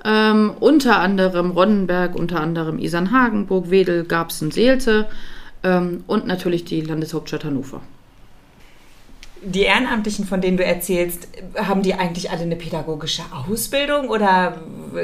Ähm, 0.06 0.54
unter 0.60 1.00
anderem 1.00 1.52
Ronnenberg, 1.52 2.16
unter 2.16 2.40
anderem 2.40 2.80
Isernhagen, 2.80 3.48
Burgwedel, 3.48 4.06
Garbsen, 4.06 4.50
Seelte 4.50 5.10
ähm, 5.64 6.04
und 6.08 6.28
natürlich 6.28 6.66
die 6.66 6.82
Landeshauptstadt 6.82 7.44
Hannover 7.44 7.82
die 9.42 9.62
Ehrenamtlichen, 9.62 10.26
von 10.26 10.42
denen 10.42 10.58
du 10.58 10.66
erzählst, 10.66 11.28
haben 11.56 11.82
die 11.82 11.94
eigentlich 11.94 12.32
alle 12.32 12.42
eine 12.42 12.56
pädagogische 12.56 13.24
Ausbildung 13.32 14.10
oder 14.10 14.62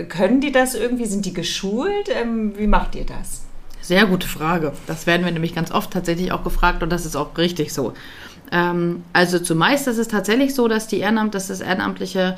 können 0.10 0.42
die 0.42 0.52
das 0.52 0.76
irgendwie? 0.76 1.06
Sind 1.06 1.26
die 1.26 1.34
geschult? 1.34 2.10
Ähm, 2.10 2.54
wie 2.58 2.68
macht 2.68 2.96
ihr 2.96 3.06
das? 3.06 3.44
Sehr 3.82 4.06
gute 4.06 4.28
Frage. 4.28 4.74
Das 4.88 5.08
werden 5.08 5.26
wir 5.26 5.32
nämlich 5.32 5.56
ganz 5.56 5.72
oft 5.72 5.92
tatsächlich 5.92 6.32
auch 6.32 6.44
gefragt 6.44 6.84
und 6.84 6.90
das 6.90 7.06
ist 7.06 7.16
auch 7.16 7.38
richtig 7.38 7.72
so. 7.72 7.94
Ähm, 8.52 9.04
also 9.14 9.40
zumeist 9.40 9.88
ist 9.88 9.98
es 9.98 10.08
tatsächlich 10.08 10.54
so, 10.54 10.68
dass 10.68 10.88
die 10.88 11.00
Ehrenamt, 11.00 11.36
dass 11.36 11.48
das 11.48 11.62
Ehrenamtliche, 11.62 12.36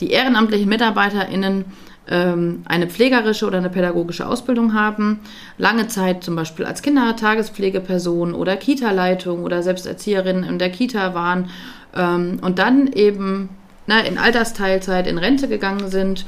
die 0.00 0.10
ehrenamtlichen 0.10 0.68
MitarbeiterInnen 0.68 1.64
ähm, 2.10 2.62
eine 2.66 2.88
pflegerische 2.88 3.46
oder 3.46 3.58
eine 3.58 3.70
pädagogische 3.70 4.26
Ausbildung 4.26 4.74
haben, 4.74 5.20
lange 5.56 5.86
Zeit 5.86 6.24
zum 6.24 6.36
Beispiel 6.36 6.66
als 6.66 6.82
Kindertagespflegeperson 6.82 8.34
oder 8.34 8.56
Kita-Leitung 8.56 9.44
oder 9.44 9.62
selbst 9.62 9.86
Erzieherin 9.86 10.42
in 10.42 10.58
der 10.58 10.70
Kita 10.70 11.14
waren 11.14 11.48
ähm, 11.96 12.38
und 12.42 12.58
dann 12.58 12.88
eben 12.88 13.48
ne, 13.86 14.06
in 14.06 14.18
Altersteilzeit 14.18 15.06
in 15.06 15.18
Rente 15.18 15.48
gegangen 15.48 15.88
sind 15.88 16.26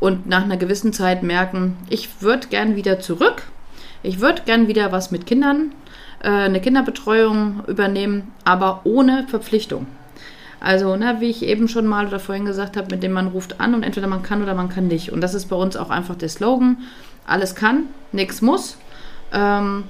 und 0.00 0.26
nach 0.26 0.42
einer 0.42 0.56
gewissen 0.56 0.92
Zeit 0.92 1.22
merken, 1.22 1.76
ich 1.90 2.22
würde 2.22 2.48
gern 2.48 2.74
wieder 2.74 2.98
zurück, 2.98 3.42
ich 4.02 4.20
würde 4.20 4.42
gern 4.46 4.66
wieder 4.66 4.92
was 4.92 5.10
mit 5.10 5.26
Kindern, 5.26 5.72
äh, 6.22 6.28
eine 6.28 6.60
Kinderbetreuung 6.60 7.64
übernehmen, 7.66 8.32
aber 8.44 8.80
ohne 8.84 9.26
Verpflichtung. 9.28 9.86
Also, 10.62 10.94
ne, 10.94 11.16
wie 11.18 11.28
ich 11.28 11.42
eben 11.42 11.66
schon 11.66 11.86
mal 11.86 12.06
oder 12.06 12.20
vorhin 12.20 12.44
gesagt 12.44 12.76
habe, 12.76 12.86
mit 12.92 13.02
dem 13.02 13.10
man 13.10 13.26
ruft 13.26 13.60
an 13.60 13.74
und 13.74 13.82
entweder 13.82 14.06
man 14.06 14.22
kann 14.22 14.42
oder 14.44 14.54
man 14.54 14.68
kann 14.68 14.86
nicht. 14.86 15.10
Und 15.10 15.20
das 15.20 15.34
ist 15.34 15.46
bei 15.46 15.56
uns 15.56 15.76
auch 15.76 15.90
einfach 15.90 16.14
der 16.14 16.28
Slogan. 16.28 16.78
Alles 17.26 17.56
kann, 17.56 17.88
nichts 18.12 18.42
muss. 18.42 18.76
Ähm, 19.32 19.84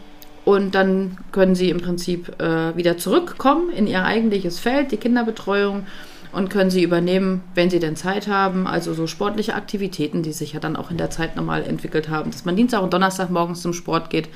und 0.46 0.74
dann 0.74 1.18
können 1.30 1.54
sie 1.54 1.68
im 1.68 1.82
Prinzip 1.82 2.40
äh, 2.40 2.74
wieder 2.74 2.96
zurückkommen 2.96 3.68
in 3.68 3.86
ihr 3.86 4.02
eigentliches 4.02 4.58
Feld, 4.58 4.92
die 4.92 4.96
Kinderbetreuung, 4.96 5.86
und 6.32 6.48
können 6.48 6.70
sie 6.70 6.82
übernehmen, 6.82 7.42
wenn 7.54 7.68
sie 7.68 7.78
denn 7.78 7.94
Zeit 7.94 8.26
haben. 8.26 8.66
Also 8.66 8.94
so 8.94 9.06
sportliche 9.06 9.54
Aktivitäten, 9.54 10.22
die 10.22 10.32
sich 10.32 10.54
ja 10.54 10.60
dann 10.60 10.76
auch 10.76 10.90
in 10.90 10.96
der 10.96 11.10
Zeit 11.10 11.36
normal 11.36 11.64
entwickelt 11.64 12.08
haben. 12.08 12.30
Dass 12.30 12.46
man 12.46 12.56
Dienstag 12.56 12.82
und 12.82 12.94
Donnerstag 12.94 13.28
morgens 13.28 13.60
zum 13.60 13.74
Sport 13.74 14.08
geht, 14.08 14.30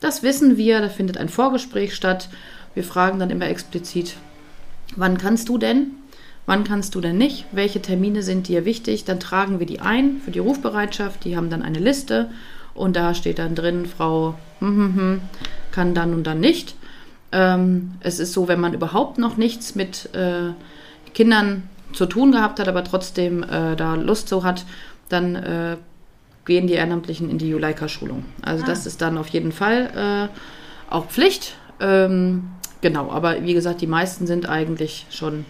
das 0.00 0.22
wissen 0.22 0.56
wir. 0.56 0.80
Da 0.80 0.88
findet 0.88 1.18
ein 1.18 1.28
Vorgespräch 1.28 1.94
statt. 1.94 2.30
Wir 2.72 2.82
fragen 2.82 3.18
dann 3.18 3.28
immer 3.28 3.48
explizit, 3.48 4.16
wann 4.96 5.18
kannst 5.18 5.48
du 5.48 5.58
denn? 5.58 5.92
wann 6.46 6.64
kannst 6.64 6.94
du 6.94 7.00
denn 7.00 7.18
nicht, 7.18 7.46
welche 7.52 7.80
Termine 7.80 8.22
sind 8.22 8.48
dir 8.48 8.64
wichtig, 8.64 9.04
dann 9.04 9.20
tragen 9.20 9.58
wir 9.58 9.66
die 9.66 9.80
ein 9.80 10.20
für 10.24 10.30
die 10.30 10.38
Rufbereitschaft, 10.38 11.24
die 11.24 11.36
haben 11.36 11.50
dann 11.50 11.62
eine 11.62 11.78
Liste 11.78 12.30
und 12.74 12.96
da 12.96 13.14
steht 13.14 13.38
dann 13.38 13.54
drin, 13.54 13.86
Frau 13.86 14.34
hm, 14.58 14.76
hm, 14.76 14.96
hm, 14.96 15.20
kann 15.70 15.94
dann 15.94 16.14
und 16.14 16.26
dann 16.26 16.40
nicht. 16.40 16.74
Ähm, 17.30 17.92
es 18.00 18.18
ist 18.18 18.32
so, 18.32 18.48
wenn 18.48 18.60
man 18.60 18.74
überhaupt 18.74 19.18
noch 19.18 19.36
nichts 19.36 19.74
mit 19.74 20.14
äh, 20.14 20.50
Kindern 21.14 21.68
zu 21.92 22.06
tun 22.06 22.32
gehabt 22.32 22.58
hat, 22.58 22.68
aber 22.68 22.84
trotzdem 22.84 23.42
äh, 23.42 23.76
da 23.76 23.94
Lust 23.94 24.28
so 24.28 24.44
hat, 24.44 24.64
dann 25.08 25.36
äh, 25.36 25.76
gehen 26.44 26.66
die 26.66 26.74
Ehrenamtlichen 26.74 27.30
in 27.30 27.38
die 27.38 27.48
Juleika-Schulung. 27.48 28.24
Also 28.42 28.64
ah. 28.64 28.66
das 28.66 28.86
ist 28.86 29.00
dann 29.00 29.16
auf 29.16 29.28
jeden 29.28 29.52
Fall 29.52 30.28
auch 30.90 31.06
Pflicht. 31.06 31.54
Ähm, 31.78 32.50
genau, 32.82 33.10
aber 33.10 33.42
wie 33.42 33.54
gesagt, 33.54 33.80
die 33.80 33.86
meisten 33.86 34.26
sind 34.26 34.48
eigentlich 34.48 35.06
schon 35.08 35.46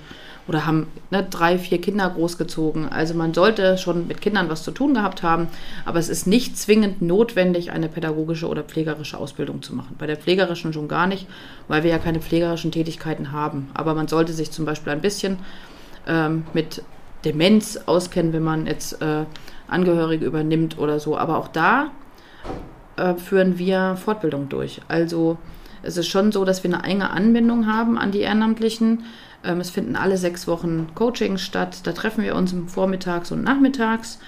oder 0.48 0.66
haben 0.66 0.88
ne, 1.10 1.26
drei, 1.28 1.58
vier 1.58 1.80
Kinder 1.80 2.10
großgezogen. 2.10 2.88
Also 2.88 3.14
man 3.14 3.32
sollte 3.32 3.78
schon 3.78 4.06
mit 4.08 4.20
Kindern 4.20 4.48
was 4.48 4.62
zu 4.62 4.72
tun 4.72 4.94
gehabt 4.94 5.22
haben, 5.22 5.48
aber 5.84 5.98
es 5.98 6.08
ist 6.08 6.26
nicht 6.26 6.58
zwingend 6.58 7.00
notwendig, 7.00 7.70
eine 7.70 7.88
pädagogische 7.88 8.48
oder 8.48 8.62
pflegerische 8.62 9.18
Ausbildung 9.18 9.62
zu 9.62 9.74
machen. 9.74 9.96
Bei 9.98 10.06
der 10.06 10.16
pflegerischen 10.16 10.72
schon 10.72 10.88
gar 10.88 11.06
nicht, 11.06 11.26
weil 11.68 11.84
wir 11.84 11.90
ja 11.90 11.98
keine 11.98 12.20
pflegerischen 12.20 12.72
Tätigkeiten 12.72 13.32
haben. 13.32 13.70
Aber 13.74 13.94
man 13.94 14.08
sollte 14.08 14.32
sich 14.32 14.50
zum 14.50 14.64
Beispiel 14.64 14.92
ein 14.92 15.00
bisschen 15.00 15.38
ähm, 16.08 16.44
mit 16.52 16.82
Demenz 17.24 17.78
auskennen, 17.86 18.32
wenn 18.32 18.42
man 18.42 18.66
jetzt 18.66 19.00
äh, 19.00 19.24
Angehörige 19.68 20.24
übernimmt 20.24 20.76
oder 20.76 20.98
so. 20.98 21.16
Aber 21.16 21.38
auch 21.38 21.48
da 21.48 21.92
äh, 22.96 23.14
führen 23.14 23.58
wir 23.58 23.96
Fortbildung 23.96 24.48
durch. 24.48 24.80
Also 24.88 25.38
es 25.82 25.96
ist 25.96 26.08
schon 26.08 26.32
so, 26.32 26.44
dass 26.44 26.64
wir 26.64 26.72
eine 26.72 26.84
enge 26.84 27.10
Anbindung 27.10 27.66
haben 27.66 27.98
an 27.98 28.12
die 28.12 28.20
Ehrenamtlichen. 28.20 29.04
Ähm, 29.44 29.60
es 29.60 29.70
finden 29.70 29.96
alle 29.96 30.16
sechs 30.16 30.46
Wochen 30.46 30.88
Coachings 30.94 31.42
statt. 31.42 31.80
Da 31.84 31.92
treffen 31.92 32.24
wir 32.24 32.36
uns 32.36 32.54
vormittags 32.68 33.32
und 33.32 33.42
nachmittags. 33.42 34.18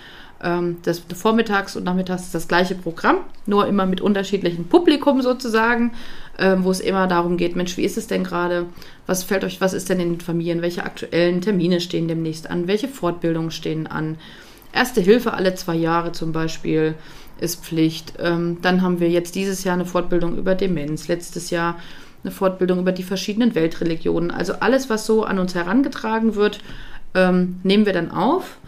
Ähm, 0.43 0.79
das 0.83 1.01
Vormittags 1.15 1.77
und 1.77 1.85
Nachmittags 1.85 2.25
ist 2.25 2.35
das 2.35 2.49
gleiche 2.49 2.75
Programm, 2.75 3.19
nur 3.47 3.67
immer 3.67 3.87
mit 3.87 4.01
unterschiedlichem 4.01 4.67
Publikum 4.67 5.23
sozusagen, 5.23 5.93
ähm, 6.39 6.65
wo 6.65 6.71
es 6.71 6.81
immer 6.81 7.07
darum 7.07 7.37
geht, 7.37 7.57
Mensch, 7.57 7.77
wie 7.77 7.85
ist 7.85 7.97
es 7.97 8.07
denn 8.07 8.25
gerade? 8.25 8.67
Was 9.07 9.23
fällt 9.23 9.45
euch, 9.45 9.61
was 9.61 9.73
ist 9.73 9.89
denn 9.89 10.01
in 10.01 10.15
den 10.15 10.21
Familien? 10.21 10.61
Welche 10.61 10.85
aktuellen 10.85 11.41
Termine 11.41 11.81
stehen 11.81 12.09
demnächst 12.09 12.51
an? 12.51 12.67
Welche 12.67 12.89
Fortbildungen 12.89 13.51
stehen 13.51 13.87
an? 13.87 14.19
Erste 14.75 15.01
Hilfe 15.01 15.35
alle 15.35 15.55
zwei 15.55 15.77
Jahre 15.77 16.11
zum 16.11 16.33
Beispiel 16.33 16.97
ist 17.39 17.65
Pflicht. 17.65 18.15
Ähm, 18.19 18.59
dann 18.61 18.83
haben 18.83 18.99
wir 18.99 19.09
jetzt 19.09 19.37
dieses 19.37 19.63
Jahr 19.63 19.75
eine 19.75 19.87
Fortbildung 19.87 20.37
über 20.37 20.57
Demenz, 20.57 21.07
letztes 21.07 21.51
Jahr 21.51 21.77
eine 22.25 22.33
Fortbildung 22.33 22.81
über 22.81 22.91
die 22.91 23.05
verschiedenen 23.05 23.55
Weltreligionen. 23.55 24.33
Also 24.33 24.55
alles, 24.55 24.91
was 24.91 25.07
so 25.07 25.25
an 25.25 25.39
uns 25.39 25.55
herangetragen 25.55 26.35
wird, 26.35 26.59
ähm, 27.15 27.61
nehmen 27.63 27.87
wir 27.87 27.93
dann 27.93 28.11
auf 28.11 28.59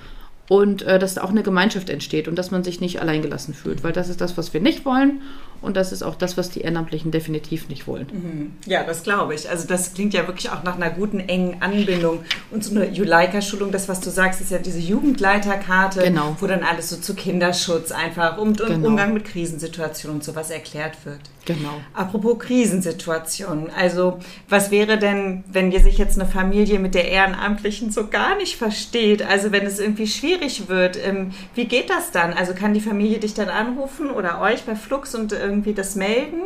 und 0.49 0.83
äh, 0.83 1.01
dass 1.01 1.15
da 1.15 1.25
auch 1.25 1.31
eine 1.31 1.43
Gemeinschaft 1.43 1.91
entsteht 1.91 2.29
und 2.29 2.37
dass 2.37 2.53
man 2.53 2.63
sich 2.63 2.81
nicht 2.81 3.01
alleingelassen 3.01 3.53
fühlt, 3.53 3.83
weil 3.83 3.93
das 3.93 4.09
ist 4.09 4.21
das, 4.21 4.37
was 4.37 4.55
wir 4.55 4.61
nicht 4.61 4.85
wollen 4.85 5.23
und 5.63 5.77
das 5.77 5.93
ist 5.93 6.03
auch 6.03 6.15
das, 6.15 6.37
was 6.37 6.51
die 6.51 6.61
Ehrenamtlichen 6.61 7.11
definitiv 7.11 7.69
nicht 7.69 7.87
wollen. 7.87 8.07
Mhm. 8.13 8.53
Ja, 8.67 8.85
das 8.85 9.03
glaube 9.03 9.35
ich. 9.35 9.49
Also 9.49 9.67
das 9.67 9.95
klingt 9.95 10.15
ja 10.15 10.27
wirklich 10.27 10.51
auch 10.51 10.63
nach 10.63 10.77
einer 10.77 10.91
guten, 10.91 11.21
engen 11.21 11.63
Anbindung. 11.63 12.21
Und 12.51 12.65
so 12.65 12.75
eine 12.75 12.89
Juleika-Schulung, 12.89 13.73
das, 13.73 13.89
was 13.89 14.01
du 14.01 14.11
sagst, 14.11 14.41
ist 14.41 14.51
ja 14.51 14.59
diese 14.59 14.79
Jugendleiterkarte, 14.79 16.03
genau. 16.03 16.37
wo 16.41 16.47
dann 16.47 16.63
alles 16.63 16.91
so 16.91 16.97
zu 16.97 17.15
Kinderschutz 17.15 17.93
einfach 17.93 18.39
und, 18.39 18.61
und 18.61 18.69
genau. 18.69 18.89
Umgang 18.89 19.15
mit 19.15 19.25
Krisensituationen 19.25 20.19
und 20.19 20.25
sowas 20.25 20.51
erklärt 20.51 21.05
wird. 21.05 21.21
Genau. 21.47 21.81
Apropos 21.95 22.41
Krisensituationen, 22.41 23.71
also 23.71 24.19
was 24.49 24.73
wäre 24.73 24.99
denn, 24.99 25.45
wenn 25.47 25.71
sich 25.71 25.97
jetzt 25.97 26.19
eine 26.19 26.29
Familie 26.29 26.81
mit 26.81 26.95
der 26.95 27.09
Ehrenamtlichen 27.09 27.93
so 27.93 28.09
gar 28.09 28.37
nicht 28.37 28.57
versteht? 28.57 29.23
Also 29.23 29.53
wenn 29.53 29.65
es 29.65 29.79
irgendwie 29.79 30.09
schwierig 30.09 30.69
wird, 30.69 30.99
ähm, 31.03 31.31
wie 31.55 31.67
geht 31.67 31.89
das 31.89 32.11
dann? 32.11 32.33
Also 32.33 32.53
kann 32.53 32.75
die 32.75 32.81
Familie 32.81 33.19
dich 33.19 33.35
dann 33.35 33.49
anrufen 33.49 34.11
oder 34.11 34.41
euch 34.41 34.65
bei 34.65 34.75
Flux 34.75 35.15
und 35.15 35.33
irgendwie 35.47 35.75
das 35.75 35.95
melden? 35.95 36.43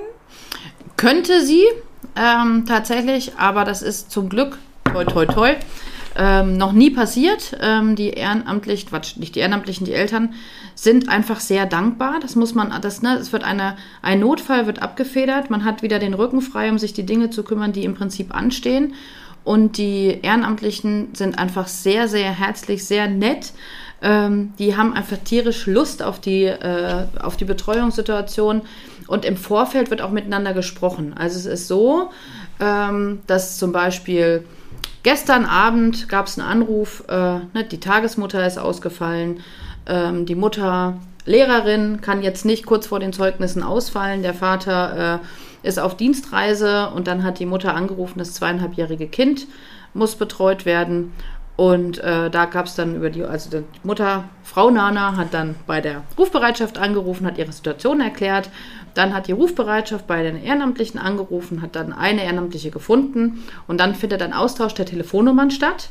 Könnte 0.96 1.44
sie 1.44 1.64
ähm, 2.16 2.64
tatsächlich, 2.66 3.32
aber 3.36 3.64
das 3.64 3.82
ist 3.82 4.10
zum 4.10 4.28
Glück, 4.28 4.58
toi 4.84 5.04
toi 5.04 5.26
toi, 5.26 5.54
ähm, 6.16 6.56
noch 6.56 6.72
nie 6.72 6.90
passiert. 6.90 7.56
Ähm, 7.60 7.96
die 7.96 8.10
Ehrenamtlichen, 8.10 8.90
Quatsch, 8.90 9.16
nicht 9.16 9.34
die 9.34 9.40
Ehrenamtlichen, 9.40 9.86
die 9.86 9.92
Eltern 9.92 10.34
sind 10.74 11.08
einfach 11.08 11.40
sehr 11.40 11.66
dankbar. 11.66 12.18
Das 12.20 12.36
muss 12.36 12.54
man, 12.54 12.74
das, 12.82 13.02
ne, 13.02 13.16
es 13.16 13.32
wird 13.32 13.44
eine, 13.44 13.76
ein 14.02 14.20
Notfall 14.20 14.66
wird 14.66 14.82
abgefedert. 14.82 15.50
Man 15.50 15.64
hat 15.64 15.82
wieder 15.82 15.98
den 15.98 16.14
Rücken 16.14 16.42
frei, 16.42 16.70
um 16.70 16.78
sich 16.78 16.92
die 16.92 17.06
Dinge 17.06 17.30
zu 17.30 17.44
kümmern, 17.44 17.72
die 17.72 17.84
im 17.84 17.94
Prinzip 17.94 18.34
anstehen. 18.34 18.94
Und 19.44 19.78
die 19.78 20.18
Ehrenamtlichen 20.22 21.14
sind 21.14 21.38
einfach 21.38 21.68
sehr, 21.68 22.08
sehr 22.08 22.30
herzlich, 22.30 22.84
sehr 22.84 23.08
nett. 23.08 23.52
Ähm, 24.02 24.54
die 24.58 24.76
haben 24.76 24.94
einfach 24.94 25.18
tierisch 25.18 25.66
Lust 25.66 26.02
auf 26.02 26.20
die, 26.20 26.44
äh, 26.44 27.06
auf 27.20 27.36
die 27.36 27.44
Betreuungssituation. 27.44 28.62
Und 29.06 29.24
im 29.24 29.36
Vorfeld 29.36 29.90
wird 29.90 30.02
auch 30.02 30.10
miteinander 30.10 30.54
gesprochen. 30.54 31.14
Also 31.16 31.38
es 31.38 31.46
ist 31.46 31.68
so, 31.68 32.10
ähm, 32.60 33.20
dass 33.26 33.58
zum 33.58 33.72
Beispiel 33.72 34.44
gestern 35.02 35.44
Abend 35.44 36.08
gab 36.08 36.26
es 36.26 36.38
einen 36.38 36.48
Anruf, 36.48 37.04
äh, 37.08 37.14
ne, 37.52 37.64
die 37.70 37.80
Tagesmutter 37.80 38.46
ist 38.46 38.58
ausgefallen, 38.58 39.40
ähm, 39.86 40.26
die 40.26 40.34
Mutter 40.34 40.98
Lehrerin 41.26 42.00
kann 42.00 42.22
jetzt 42.22 42.44
nicht 42.44 42.66
kurz 42.66 42.86
vor 42.86 43.00
den 43.00 43.12
Zeugnissen 43.12 43.62
ausfallen, 43.62 44.22
der 44.22 44.34
Vater 44.34 45.20
äh, 45.20 45.68
ist 45.68 45.78
auf 45.78 45.96
Dienstreise 45.96 46.90
und 46.90 47.06
dann 47.06 47.22
hat 47.22 47.38
die 47.38 47.46
Mutter 47.46 47.74
angerufen, 47.74 48.18
das 48.18 48.34
zweieinhalbjährige 48.34 49.06
Kind 49.06 49.46
muss 49.92 50.14
betreut 50.14 50.66
werden. 50.66 51.12
Und 51.60 51.98
äh, 51.98 52.30
da 52.30 52.46
gab 52.46 52.64
es 52.64 52.74
dann 52.74 52.96
über 52.96 53.10
die, 53.10 53.22
also 53.22 53.50
die 53.50 53.64
Mutter, 53.82 54.24
Frau 54.42 54.70
Nana, 54.70 55.18
hat 55.18 55.34
dann 55.34 55.56
bei 55.66 55.82
der 55.82 56.04
Rufbereitschaft 56.16 56.78
angerufen, 56.78 57.26
hat 57.26 57.36
ihre 57.36 57.52
Situation 57.52 58.00
erklärt. 58.00 58.48
Dann 58.94 59.12
hat 59.12 59.26
die 59.26 59.32
Rufbereitschaft 59.32 60.06
bei 60.06 60.22
den 60.22 60.42
Ehrenamtlichen 60.42 60.98
angerufen, 60.98 61.60
hat 61.60 61.76
dann 61.76 61.92
eine 61.92 62.24
Ehrenamtliche 62.24 62.70
gefunden. 62.70 63.44
Und 63.68 63.78
dann 63.78 63.94
findet 63.94 64.22
ein 64.22 64.32
Austausch 64.32 64.72
der 64.72 64.86
Telefonnummern 64.86 65.50
statt 65.50 65.90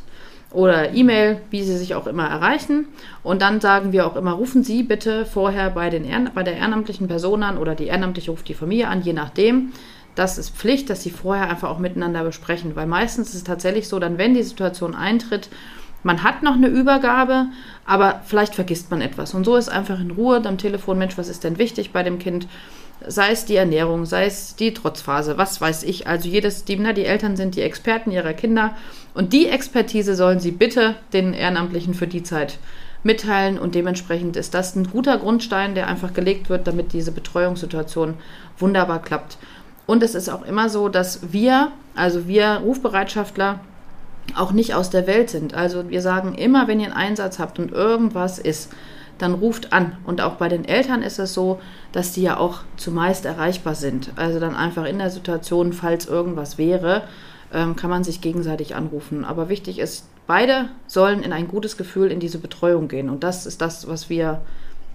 oder 0.51 0.91
E-Mail, 0.91 1.39
wie 1.51 1.61
Sie 1.61 1.77
sich 1.77 1.93
auch 1.93 2.07
immer 2.07 2.25
erreichen. 2.25 2.87
Und 3.21 3.43
dann 3.43 3.61
sagen 3.61 3.91
wir 3.91 4.07
auch 4.07 4.15
immer, 4.15 4.31
rufen 4.31 4.63
Sie 4.63 4.81
bitte 4.81 5.27
vorher 5.27 5.69
bei, 5.69 5.91
den 5.91 6.03
Ehren, 6.03 6.31
bei 6.33 6.41
der 6.41 6.57
ehrenamtlichen 6.57 7.07
Person 7.07 7.43
an 7.43 7.59
oder 7.59 7.75
die 7.75 7.85
Ehrenamtliche 7.85 8.31
ruft 8.31 8.47
die 8.47 8.55
Familie 8.55 8.87
an, 8.87 9.03
je 9.03 9.13
nachdem. 9.13 9.71
Das 10.15 10.37
ist 10.37 10.55
Pflicht, 10.55 10.89
dass 10.89 11.03
Sie 11.03 11.11
vorher 11.11 11.49
einfach 11.49 11.69
auch 11.69 11.79
miteinander 11.79 12.23
besprechen, 12.23 12.75
weil 12.75 12.87
meistens 12.87 13.29
ist 13.29 13.35
es 13.35 13.43
tatsächlich 13.43 13.87
so, 13.87 13.99
dann 13.99 14.17
wenn 14.17 14.33
die 14.33 14.43
Situation 14.43 14.95
eintritt, 14.95 15.49
man 16.03 16.23
hat 16.23 16.43
noch 16.43 16.53
eine 16.53 16.67
Übergabe, 16.67 17.47
aber 17.85 18.21
vielleicht 18.25 18.55
vergisst 18.55 18.89
man 18.89 19.01
etwas. 19.01 19.33
Und 19.33 19.43
so 19.43 19.57
ist 19.57 19.69
einfach 19.69 19.99
in 19.99 20.11
Ruhe 20.11 20.41
am 20.45 20.57
Telefon, 20.57 20.97
Mensch, 20.97 21.17
was 21.17 21.27
ist 21.27 21.43
denn 21.43 21.57
wichtig 21.57 21.91
bei 21.91 22.03
dem 22.03 22.19
Kind? 22.19 22.47
sei 23.07 23.31
es 23.31 23.45
die 23.45 23.55
Ernährung, 23.55 24.05
sei 24.05 24.25
es 24.25 24.55
die 24.55 24.73
Trotzphase, 24.73 25.37
was 25.37 25.61
weiß 25.61 25.83
ich. 25.83 26.07
Also 26.07 26.27
jedes, 26.27 26.65
die, 26.65 26.75
die 26.93 27.05
Eltern 27.05 27.37
sind 27.37 27.55
die 27.55 27.61
Experten 27.61 28.11
ihrer 28.11 28.33
Kinder 28.33 28.75
und 29.13 29.33
die 29.33 29.47
Expertise 29.47 30.15
sollen 30.15 30.39
sie 30.39 30.51
bitte 30.51 30.95
den 31.13 31.33
Ehrenamtlichen 31.33 31.93
für 31.93 32.07
die 32.07 32.23
Zeit 32.23 32.57
mitteilen 33.03 33.57
und 33.57 33.75
dementsprechend 33.75 34.35
ist 34.35 34.53
das 34.53 34.75
ein 34.75 34.89
guter 34.89 35.17
Grundstein, 35.17 35.73
der 35.73 35.87
einfach 35.87 36.13
gelegt 36.13 36.49
wird, 36.49 36.67
damit 36.67 36.91
diese 36.91 37.13
Betreuungssituation 37.13 38.15
wunderbar 38.57 39.01
klappt. 39.01 39.37
Und 39.89 40.03
es 40.03 40.13
ist 40.13 40.29
auch 40.29 40.45
immer 40.45 40.69
so, 40.69 40.87
dass 40.87 41.33
wir, 41.33 41.71
also 41.95 42.27
wir 42.27 42.61
Rufbereitschaftler, 42.63 43.59
auch 44.35 44.51
nicht 44.51 44.75
aus 44.75 44.91
der 44.91 45.07
Welt 45.07 45.31
sind. 45.31 45.55
Also 45.55 45.89
wir 45.89 46.03
sagen 46.03 46.35
immer, 46.35 46.67
wenn 46.67 46.79
ihr 46.79 46.85
einen 46.85 47.09
Einsatz 47.09 47.39
habt 47.39 47.57
und 47.57 47.71
irgendwas 47.71 48.37
ist, 48.37 48.71
dann 49.17 49.33
ruft 49.33 49.73
an. 49.73 49.97
Und 50.05 50.21
auch 50.21 50.35
bei 50.35 50.47
den 50.47 50.63
Eltern 50.63 51.01
ist 51.01 51.17
es 51.17 51.33
so, 51.33 51.59
dass 51.91 52.11
die 52.11 52.21
ja 52.21 52.37
auch 52.37 52.59
zumeist 52.77 53.25
erreichbar 53.25 53.73
sind. 53.73 54.11
Also 54.15 54.39
dann 54.39 54.55
einfach 54.55 54.85
in 54.85 54.99
der 54.99 55.09
Situation, 55.09 55.73
falls 55.73 56.05
irgendwas 56.05 56.59
wäre, 56.59 57.01
ähm, 57.51 57.75
kann 57.75 57.89
man 57.89 58.03
sich 58.03 58.21
gegenseitig 58.21 58.75
anrufen. 58.75 59.25
Aber 59.25 59.49
wichtig 59.49 59.79
ist, 59.79 60.05
beide 60.27 60.69
sollen 60.85 61.23
in 61.23 61.33
ein 61.33 61.47
gutes 61.47 61.77
Gefühl 61.77 62.11
in 62.11 62.19
diese 62.19 62.37
Betreuung 62.37 62.89
gehen. 62.89 63.09
Und 63.09 63.23
das 63.23 63.47
ist 63.47 63.59
das, 63.59 63.87
was 63.87 64.07
wir 64.07 64.41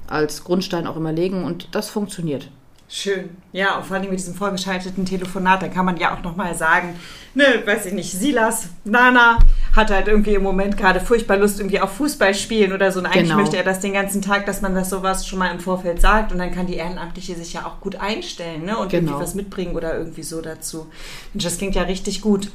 als 0.07 0.45
Grundstein 0.45 0.87
auch 0.87 0.97
immer 0.97 1.11
legen. 1.11 1.43
Und 1.43 1.75
das 1.75 1.91
funktioniert. 1.91 2.49
Schön. 2.89 3.31
Ja, 3.53 3.77
und 3.77 3.87
vor 3.87 3.97
allem 3.97 4.11
mit 4.11 4.19
diesem 4.19 4.35
vorgeschalteten 4.35 5.07
Telefonat, 5.07 5.63
da 5.63 5.69
kann 5.69 5.87
man 5.87 5.97
ja 5.97 6.15
auch 6.15 6.23
nochmal 6.23 6.55
sagen, 6.55 6.95
ne, 7.35 7.45
weiß 7.65 7.87
ich 7.87 7.95
nicht, 7.95 8.13
Silas, 8.13 8.69
Nana 8.85 9.39
hat 9.75 9.91
halt 9.91 10.07
irgendwie 10.07 10.35
im 10.35 10.43
Moment 10.43 10.77
gerade 10.77 11.01
furchtbar 11.01 11.39
Lust 11.39 11.59
irgendwie 11.59 11.81
auf 11.81 11.93
Fußball 11.95 12.35
spielen 12.35 12.73
oder 12.73 12.93
so. 12.93 13.01
Und 13.01 13.07
eigentlich 13.07 13.31
genau. 13.31 13.37
möchte 13.37 13.57
er 13.57 13.65
das 13.65 13.81
den 13.81 13.95
ganzen 13.95 14.21
Tag, 14.21 14.47
dass 14.47 14.61
man 14.61 14.75
das 14.75 14.91
sowas 14.91 15.27
schon 15.27 15.39
mal 15.39 15.51
im 15.51 15.61
Vorfeld 15.61 16.01
sagt 16.01 16.31
und 16.33 16.39
dann 16.39 16.53
kann 16.53 16.67
die 16.67 16.75
Ehrenamtliche 16.75 17.35
sich 17.35 17.55
ja 17.55 17.67
auch 17.67 17.81
gut 17.81 17.97
einstellen, 17.97 18.65
ne, 18.65 18.79
und 18.79 18.91
genau. 18.91 19.13
irgendwie 19.13 19.23
was 19.23 19.35
mitbringen 19.35 19.75
oder 19.75 19.97
irgendwie 19.97 20.23
so 20.23 20.41
dazu. 20.43 20.87
Und 21.33 21.45
das 21.45 21.59
klingt 21.59 21.75
ja 21.75 21.83
richtig 21.83 22.21
gut. 22.21 22.51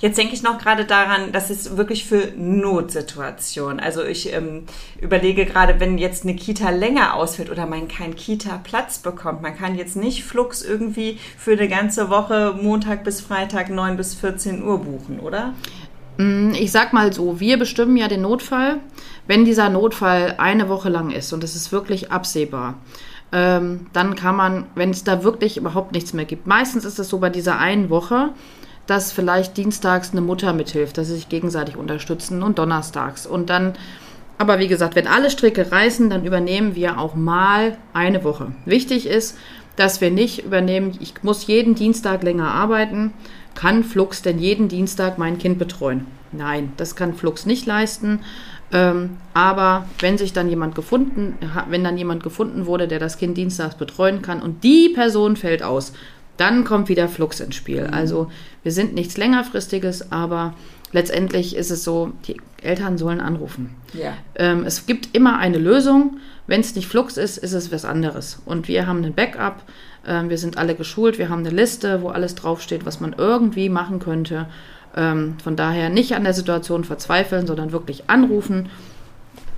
Jetzt 0.00 0.18
denke 0.18 0.34
ich 0.34 0.42
noch 0.42 0.58
gerade 0.58 0.84
daran, 0.84 1.32
dass 1.32 1.50
es 1.50 1.76
wirklich 1.76 2.04
für 2.04 2.32
Notsituationen. 2.36 3.80
Also 3.80 4.04
ich 4.04 4.32
ähm, 4.32 4.64
überlege 5.00 5.46
gerade, 5.46 5.80
wenn 5.80 5.98
jetzt 5.98 6.24
eine 6.24 6.34
Kita 6.34 6.70
länger 6.70 7.14
ausfällt 7.14 7.50
oder 7.50 7.66
man 7.66 7.88
keinen 7.88 8.16
Kita-Platz 8.16 8.98
bekommt, 8.98 9.42
man 9.42 9.56
kann 9.56 9.74
jetzt 9.76 9.96
nicht 9.96 10.24
Flux 10.24 10.62
irgendwie 10.62 11.18
für 11.36 11.52
eine 11.52 11.68
ganze 11.68 12.10
Woche 12.10 12.58
Montag 12.60 13.04
bis 13.04 13.20
Freitag 13.20 13.70
9 13.70 13.96
bis 13.96 14.14
14 14.14 14.62
Uhr 14.62 14.78
buchen, 14.78 15.20
oder? 15.20 15.54
Mm, 16.18 16.52
Ich 16.54 16.72
sag 16.72 16.92
mal 16.92 17.12
so, 17.12 17.40
wir 17.40 17.58
bestimmen 17.58 17.96
ja 17.96 18.08
den 18.08 18.22
Notfall. 18.22 18.78
Wenn 19.26 19.44
dieser 19.44 19.68
Notfall 19.68 20.34
eine 20.38 20.68
Woche 20.68 20.88
lang 20.88 21.10
ist 21.10 21.32
und 21.32 21.44
es 21.44 21.54
ist 21.54 21.72
wirklich 21.72 22.10
absehbar, 22.10 22.74
ähm, 23.32 23.86
dann 23.92 24.16
kann 24.16 24.36
man, 24.36 24.66
wenn 24.74 24.90
es 24.90 25.04
da 25.04 25.22
wirklich 25.22 25.56
überhaupt 25.56 25.92
nichts 25.92 26.12
mehr 26.12 26.24
gibt. 26.24 26.46
Meistens 26.46 26.84
ist 26.84 26.98
es 26.98 27.08
so 27.08 27.18
bei 27.18 27.30
dieser 27.30 27.58
einen 27.58 27.88
Woche, 27.90 28.30
dass 28.90 29.12
vielleicht 29.12 29.56
dienstags 29.56 30.10
eine 30.10 30.20
Mutter 30.20 30.52
mithilft, 30.52 30.98
dass 30.98 31.06
sie 31.06 31.14
sich 31.14 31.28
gegenseitig 31.28 31.76
unterstützen 31.76 32.42
und 32.42 32.58
donnerstags. 32.58 33.24
Und 33.24 33.48
dann, 33.48 33.74
aber 34.36 34.58
wie 34.58 34.66
gesagt, 34.66 34.96
wenn 34.96 35.06
alle 35.06 35.30
Stricke 35.30 35.70
reißen, 35.70 36.10
dann 36.10 36.24
übernehmen 36.24 36.74
wir 36.74 36.98
auch 36.98 37.14
mal 37.14 37.76
eine 37.92 38.24
Woche. 38.24 38.48
Wichtig 38.64 39.06
ist, 39.06 39.38
dass 39.76 40.00
wir 40.00 40.10
nicht 40.10 40.44
übernehmen, 40.44 40.98
ich 40.98 41.14
muss 41.22 41.46
jeden 41.46 41.76
Dienstag 41.76 42.24
länger 42.24 42.52
arbeiten, 42.52 43.12
kann 43.54 43.84
Flux 43.84 44.22
denn 44.22 44.40
jeden 44.40 44.66
Dienstag 44.66 45.18
mein 45.18 45.38
Kind 45.38 45.60
betreuen? 45.60 46.06
Nein, 46.32 46.72
das 46.76 46.96
kann 46.96 47.14
Flux 47.14 47.46
nicht 47.46 47.66
leisten. 47.66 48.20
Ähm, 48.72 49.18
aber 49.34 49.86
wenn 50.00 50.18
sich 50.18 50.32
dann 50.32 50.48
jemand 50.48 50.74
gefunden, 50.74 51.38
wenn 51.68 51.84
dann 51.84 51.96
jemand 51.96 52.24
gefunden 52.24 52.66
wurde, 52.66 52.88
der 52.88 52.98
das 52.98 53.18
Kind 53.18 53.36
dienstags 53.36 53.76
betreuen 53.76 54.20
kann 54.20 54.42
und 54.42 54.64
die 54.64 54.88
Person 54.88 55.36
fällt 55.36 55.62
aus, 55.62 55.92
dann 56.40 56.64
kommt 56.64 56.88
wieder 56.88 57.08
Flux 57.08 57.40
ins 57.40 57.54
Spiel. 57.54 57.86
Also 57.86 58.30
wir 58.62 58.72
sind 58.72 58.94
nichts 58.94 59.16
längerfristiges, 59.16 60.10
aber 60.10 60.54
letztendlich 60.92 61.54
ist 61.54 61.70
es 61.70 61.84
so, 61.84 62.12
die 62.26 62.40
Eltern 62.62 62.98
sollen 62.98 63.20
anrufen. 63.20 63.76
Ja. 63.92 64.14
Ähm, 64.36 64.64
es 64.64 64.86
gibt 64.86 65.14
immer 65.14 65.38
eine 65.38 65.58
Lösung. 65.58 66.18
Wenn 66.46 66.60
es 66.60 66.74
nicht 66.74 66.88
Flux 66.88 67.16
ist, 67.16 67.38
ist 67.38 67.52
es 67.52 67.70
was 67.70 67.84
anderes. 67.84 68.40
Und 68.44 68.68
wir 68.68 68.86
haben 68.86 68.98
einen 68.98 69.14
Backup. 69.14 69.62
Ähm, 70.06 70.30
wir 70.30 70.38
sind 70.38 70.58
alle 70.58 70.74
geschult. 70.74 71.18
Wir 71.18 71.28
haben 71.28 71.40
eine 71.40 71.50
Liste, 71.54 72.02
wo 72.02 72.08
alles 72.08 72.34
draufsteht, 72.34 72.86
was 72.86 73.00
man 73.00 73.14
irgendwie 73.16 73.68
machen 73.68 73.98
könnte. 74.00 74.46
Ähm, 74.96 75.36
von 75.42 75.56
daher 75.56 75.88
nicht 75.90 76.14
an 76.14 76.24
der 76.24 76.34
Situation 76.34 76.84
verzweifeln, 76.84 77.46
sondern 77.46 77.72
wirklich 77.72 78.04
anrufen. 78.08 78.70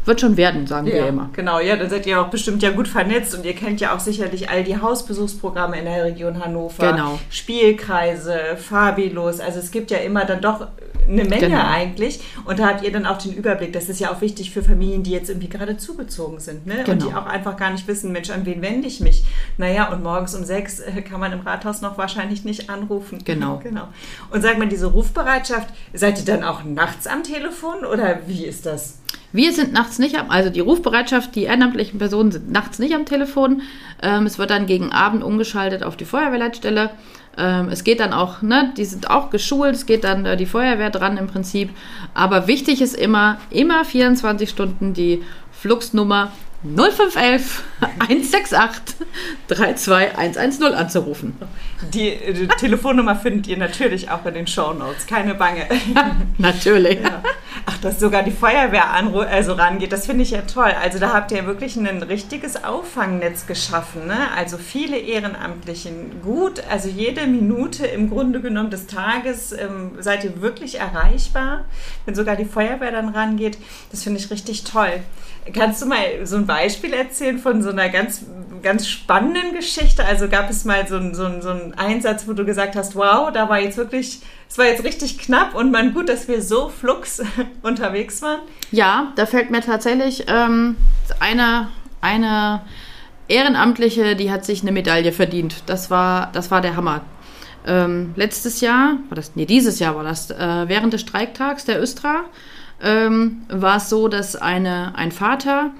Wird 0.04 0.20
schon 0.20 0.36
werden, 0.36 0.66
sagen 0.66 0.86
wir 0.86 0.96
Ja, 0.96 1.06
immer. 1.06 1.30
genau, 1.32 1.60
ja, 1.60 1.76
dann 1.76 1.88
seid 1.88 2.06
ihr 2.06 2.20
auch 2.20 2.28
bestimmt 2.28 2.62
ja 2.62 2.70
gut 2.70 2.88
vernetzt 2.88 3.34
und 3.36 3.44
ihr 3.46 3.54
kennt 3.54 3.80
ja 3.80 3.94
auch 3.94 4.00
sicherlich 4.00 4.50
all 4.50 4.64
die 4.64 4.80
Hausbesuchsprogramme 4.80 5.78
in 5.78 5.84
der 5.84 6.04
Region 6.04 6.44
Hannover. 6.44 6.90
Genau. 6.90 7.18
Spielkreise, 7.30 8.56
Fabilos, 8.56 9.40
also 9.40 9.58
es 9.60 9.70
gibt 9.70 9.90
ja 9.90 9.98
immer 9.98 10.24
dann 10.24 10.40
doch 10.40 10.66
eine 11.08 11.24
Menge 11.24 11.48
Genau. 11.48 11.64
eigentlich 11.68 12.20
und 12.44 12.58
da 12.60 12.68
habt 12.68 12.84
ihr 12.84 12.92
dann 12.92 13.06
auch 13.06 13.18
den 13.18 13.32
Überblick. 13.32 13.72
Das 13.72 13.88
ist 13.88 13.98
ja 14.00 14.12
auch 14.12 14.20
wichtig 14.20 14.50
für 14.52 14.62
Familien, 14.62 15.02
die 15.02 15.10
jetzt 15.10 15.28
irgendwie 15.30 15.48
gerade 15.48 15.76
zugezogen 15.76 16.38
sind 16.40 16.66
ne? 16.66 16.78
und 16.78 16.84
Genau. 16.84 17.06
die 17.06 17.14
auch 17.14 17.26
einfach 17.26 17.56
gar 17.56 17.70
nicht 17.70 17.86
wissen, 17.88 18.12
Mensch, 18.12 18.30
an 18.30 18.44
wen 18.46 18.62
wende 18.62 18.86
ich 18.86 19.00
mich? 19.00 19.24
Naja, 19.58 19.90
und 19.92 20.02
morgens 20.02 20.34
um 20.34 20.44
sechs 20.44 20.78
äh, 20.80 21.02
kann 21.02 21.18
man 21.20 21.32
im 21.32 21.40
Rathaus 21.40 21.80
noch 21.80 21.98
wahrscheinlich 21.98 22.44
nicht 22.44 22.70
anrufen. 22.70 23.18
Genau. 23.32 23.60
genau. 23.62 23.88
Und 24.30 24.42
sag 24.42 24.58
mal, 24.58 24.68
diese 24.68 24.86
Rufbereitschaft, 24.86 25.68
seid 25.94 26.18
ihr 26.18 26.24
dann 26.24 26.44
auch 26.44 26.64
nachts 26.64 27.06
am 27.06 27.22
Telefon 27.22 27.84
oder 27.84 28.18
wie 28.26 28.44
ist 28.44 28.66
das? 28.66 28.98
Wir 29.32 29.52
sind 29.52 29.72
nachts 29.72 29.98
nicht 29.98 30.18
am, 30.18 30.30
also 30.30 30.50
die 30.50 30.60
Rufbereitschaft, 30.60 31.34
die 31.34 31.44
ehrenamtlichen 31.44 31.98
Personen 31.98 32.32
sind 32.32 32.50
nachts 32.50 32.78
nicht 32.78 32.94
am 32.94 33.06
Telefon. 33.06 33.62
Ähm, 34.02 34.26
es 34.26 34.38
wird 34.38 34.50
dann 34.50 34.66
gegen 34.66 34.92
Abend 34.92 35.24
umgeschaltet 35.24 35.82
auf 35.82 35.96
die 35.96 36.04
Feuerwehrleitstelle. 36.04 36.90
Ähm, 37.38 37.68
es 37.70 37.82
geht 37.82 38.00
dann 38.00 38.12
auch, 38.12 38.42
ne, 38.42 38.72
die 38.76 38.84
sind 38.84 39.10
auch 39.10 39.30
geschult, 39.30 39.74
es 39.74 39.86
geht 39.86 40.04
dann 40.04 40.26
äh, 40.26 40.36
die 40.36 40.46
Feuerwehr 40.46 40.90
dran 40.90 41.16
im 41.16 41.28
Prinzip. 41.28 41.70
Aber 42.12 42.46
wichtig 42.46 42.82
ist 42.82 42.94
immer, 42.94 43.38
immer 43.48 43.84
24 43.86 44.50
Stunden 44.50 44.92
die 44.92 45.22
Fluxnummer 45.50 46.30
0511 46.64 47.64
168 47.98 48.94
32110 49.48 50.74
anzurufen. 50.74 51.36
Die, 51.92 52.08
äh, 52.10 52.46
Telefonnummer 52.58 53.16
findet 53.16 53.48
ihr 53.48 53.56
natürlich 53.56 54.10
auch 54.10 54.24
in 54.26 54.34
den 54.34 54.46
Shownotes, 54.46 55.06
keine 55.06 55.34
Bange. 55.34 55.66
Natürlich. 56.38 56.98
Ach, 57.66 57.78
dass 57.78 57.98
sogar 57.98 58.22
die 58.22 58.30
Feuerwehr 58.30 58.92
also 58.92 59.54
rangeht, 59.54 59.92
das 59.92 60.06
finde 60.06 60.22
ich 60.22 60.30
ja 60.30 60.42
toll. 60.42 60.72
Also 60.80 61.00
da 61.00 61.12
habt 61.12 61.32
ihr 61.32 61.46
wirklich 61.46 61.76
ein 61.76 62.02
richtiges 62.02 62.62
Auffangnetz 62.62 63.46
geschaffen. 63.46 64.06
Ne? 64.06 64.16
Also 64.36 64.56
viele 64.56 64.98
Ehrenamtlichen, 64.98 66.22
gut, 66.22 66.62
also 66.70 66.88
jede 66.88 67.26
Minute 67.26 67.86
im 67.86 68.08
Grunde 68.08 68.40
genommen 68.40 68.70
des 68.70 68.86
Tages 68.86 69.52
ähm, 69.52 69.92
seid 69.98 70.22
ihr 70.24 70.40
wirklich 70.40 70.78
erreichbar, 70.78 71.64
wenn 72.06 72.14
sogar 72.14 72.36
die 72.36 72.44
Feuerwehr 72.44 72.92
dann 72.92 73.08
rangeht. 73.08 73.58
Das 73.90 74.04
finde 74.04 74.20
ich 74.20 74.30
richtig 74.30 74.64
toll. 74.64 75.00
Kannst 75.52 75.82
du 75.82 75.86
mal 75.86 76.24
so 76.24 76.36
ein 76.36 76.46
Beispiel 76.52 76.92
erzählen 76.92 77.38
von 77.38 77.62
so 77.62 77.70
einer 77.70 77.88
ganz, 77.88 78.24
ganz 78.62 78.86
spannenden 78.86 79.54
Geschichte? 79.54 80.04
Also 80.04 80.28
gab 80.28 80.50
es 80.50 80.64
mal 80.64 80.86
so 80.86 80.96
einen 80.96 81.14
so 81.14 81.40
so 81.40 81.50
einen 81.50 81.74
Einsatz, 81.74 82.28
wo 82.28 82.32
du 82.32 82.44
gesagt 82.44 82.76
hast, 82.76 82.94
wow, 82.94 83.32
da 83.32 83.48
war 83.48 83.58
jetzt 83.58 83.76
wirklich, 83.78 84.20
es 84.48 84.58
war 84.58 84.66
jetzt 84.66 84.84
richtig 84.84 85.18
knapp 85.18 85.54
und 85.54 85.70
man 85.70 85.94
gut, 85.94 86.08
dass 86.08 86.28
wir 86.28 86.42
so 86.42 86.68
flux 86.68 87.22
unterwegs 87.62 88.20
waren. 88.22 88.40
Ja, 88.70 89.12
da 89.16 89.26
fällt 89.26 89.50
mir 89.50 89.60
tatsächlich 89.60 90.24
ähm, 90.28 90.76
eine, 91.20 91.68
eine 92.00 92.60
Ehrenamtliche, 93.28 94.14
die 94.14 94.30
hat 94.30 94.44
sich 94.44 94.62
eine 94.62 94.72
Medaille 94.72 95.12
verdient. 95.12 95.62
Das 95.66 95.90
war, 95.90 96.30
das 96.32 96.50
war 96.50 96.60
der 96.60 96.76
Hammer. 96.76 97.00
Ähm, 97.66 98.12
letztes 98.16 98.60
Jahr, 98.60 98.98
war 99.08 99.16
das, 99.16 99.36
nee, 99.36 99.46
dieses 99.46 99.78
Jahr 99.78 99.94
war 99.94 100.04
das, 100.04 100.30
äh, 100.30 100.68
während 100.68 100.92
des 100.92 101.00
Streiktags 101.00 101.64
der 101.64 101.80
Östra, 101.80 102.24
ähm, 102.82 103.42
war 103.48 103.76
es 103.76 103.88
so, 103.88 104.08
dass 104.08 104.34
eine, 104.36 104.94
ein 104.96 105.12
Vater 105.12 105.70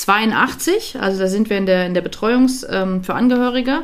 82, 0.00 0.98
also 1.00 1.18
da 1.18 1.28
sind 1.28 1.50
wir 1.50 1.58
in 1.58 1.66
der, 1.66 1.86
in 1.86 1.94
der 1.94 2.00
Betreuungs 2.00 2.66
ähm, 2.68 3.04
für 3.04 3.14
Angehörige, 3.14 3.82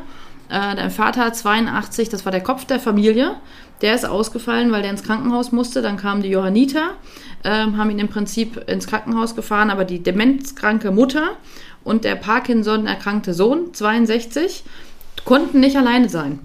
äh, 0.49 0.75
der 0.75 0.91
Vater 0.91 1.33
82, 1.33 2.09
das 2.09 2.25
war 2.25 2.33
der 2.33 2.43
Kopf 2.43 2.65
der 2.65 2.81
Familie, 2.81 3.37
der 3.83 3.95
ist 3.95 4.07
ausgefallen, 4.07 4.73
weil 4.73 4.83
der 4.83 4.91
ins 4.91 5.03
Krankenhaus 5.03 5.53
musste. 5.53 5.83
Dann 5.83 5.99
kam 5.99 6.23
die 6.23 6.31
Johanniter, 6.31 6.93
ähm, 7.45 7.77
haben 7.77 7.91
ihn 7.91 7.99
im 7.99 8.09
Prinzip 8.09 8.57
ins 8.69 8.87
Krankenhaus 8.87 9.37
gefahren, 9.37 9.71
aber 9.71 9.85
die 9.85 10.03
demenzkranke 10.03 10.91
Mutter 10.91 11.33
und 11.85 12.05
der 12.05 12.15
Parkinson 12.15 12.87
erkrankte 12.87 13.35
Sohn, 13.35 13.75
62, 13.75 14.65
konnten 15.25 15.61
nicht 15.61 15.77
alleine 15.77 16.09
sein. 16.09 16.41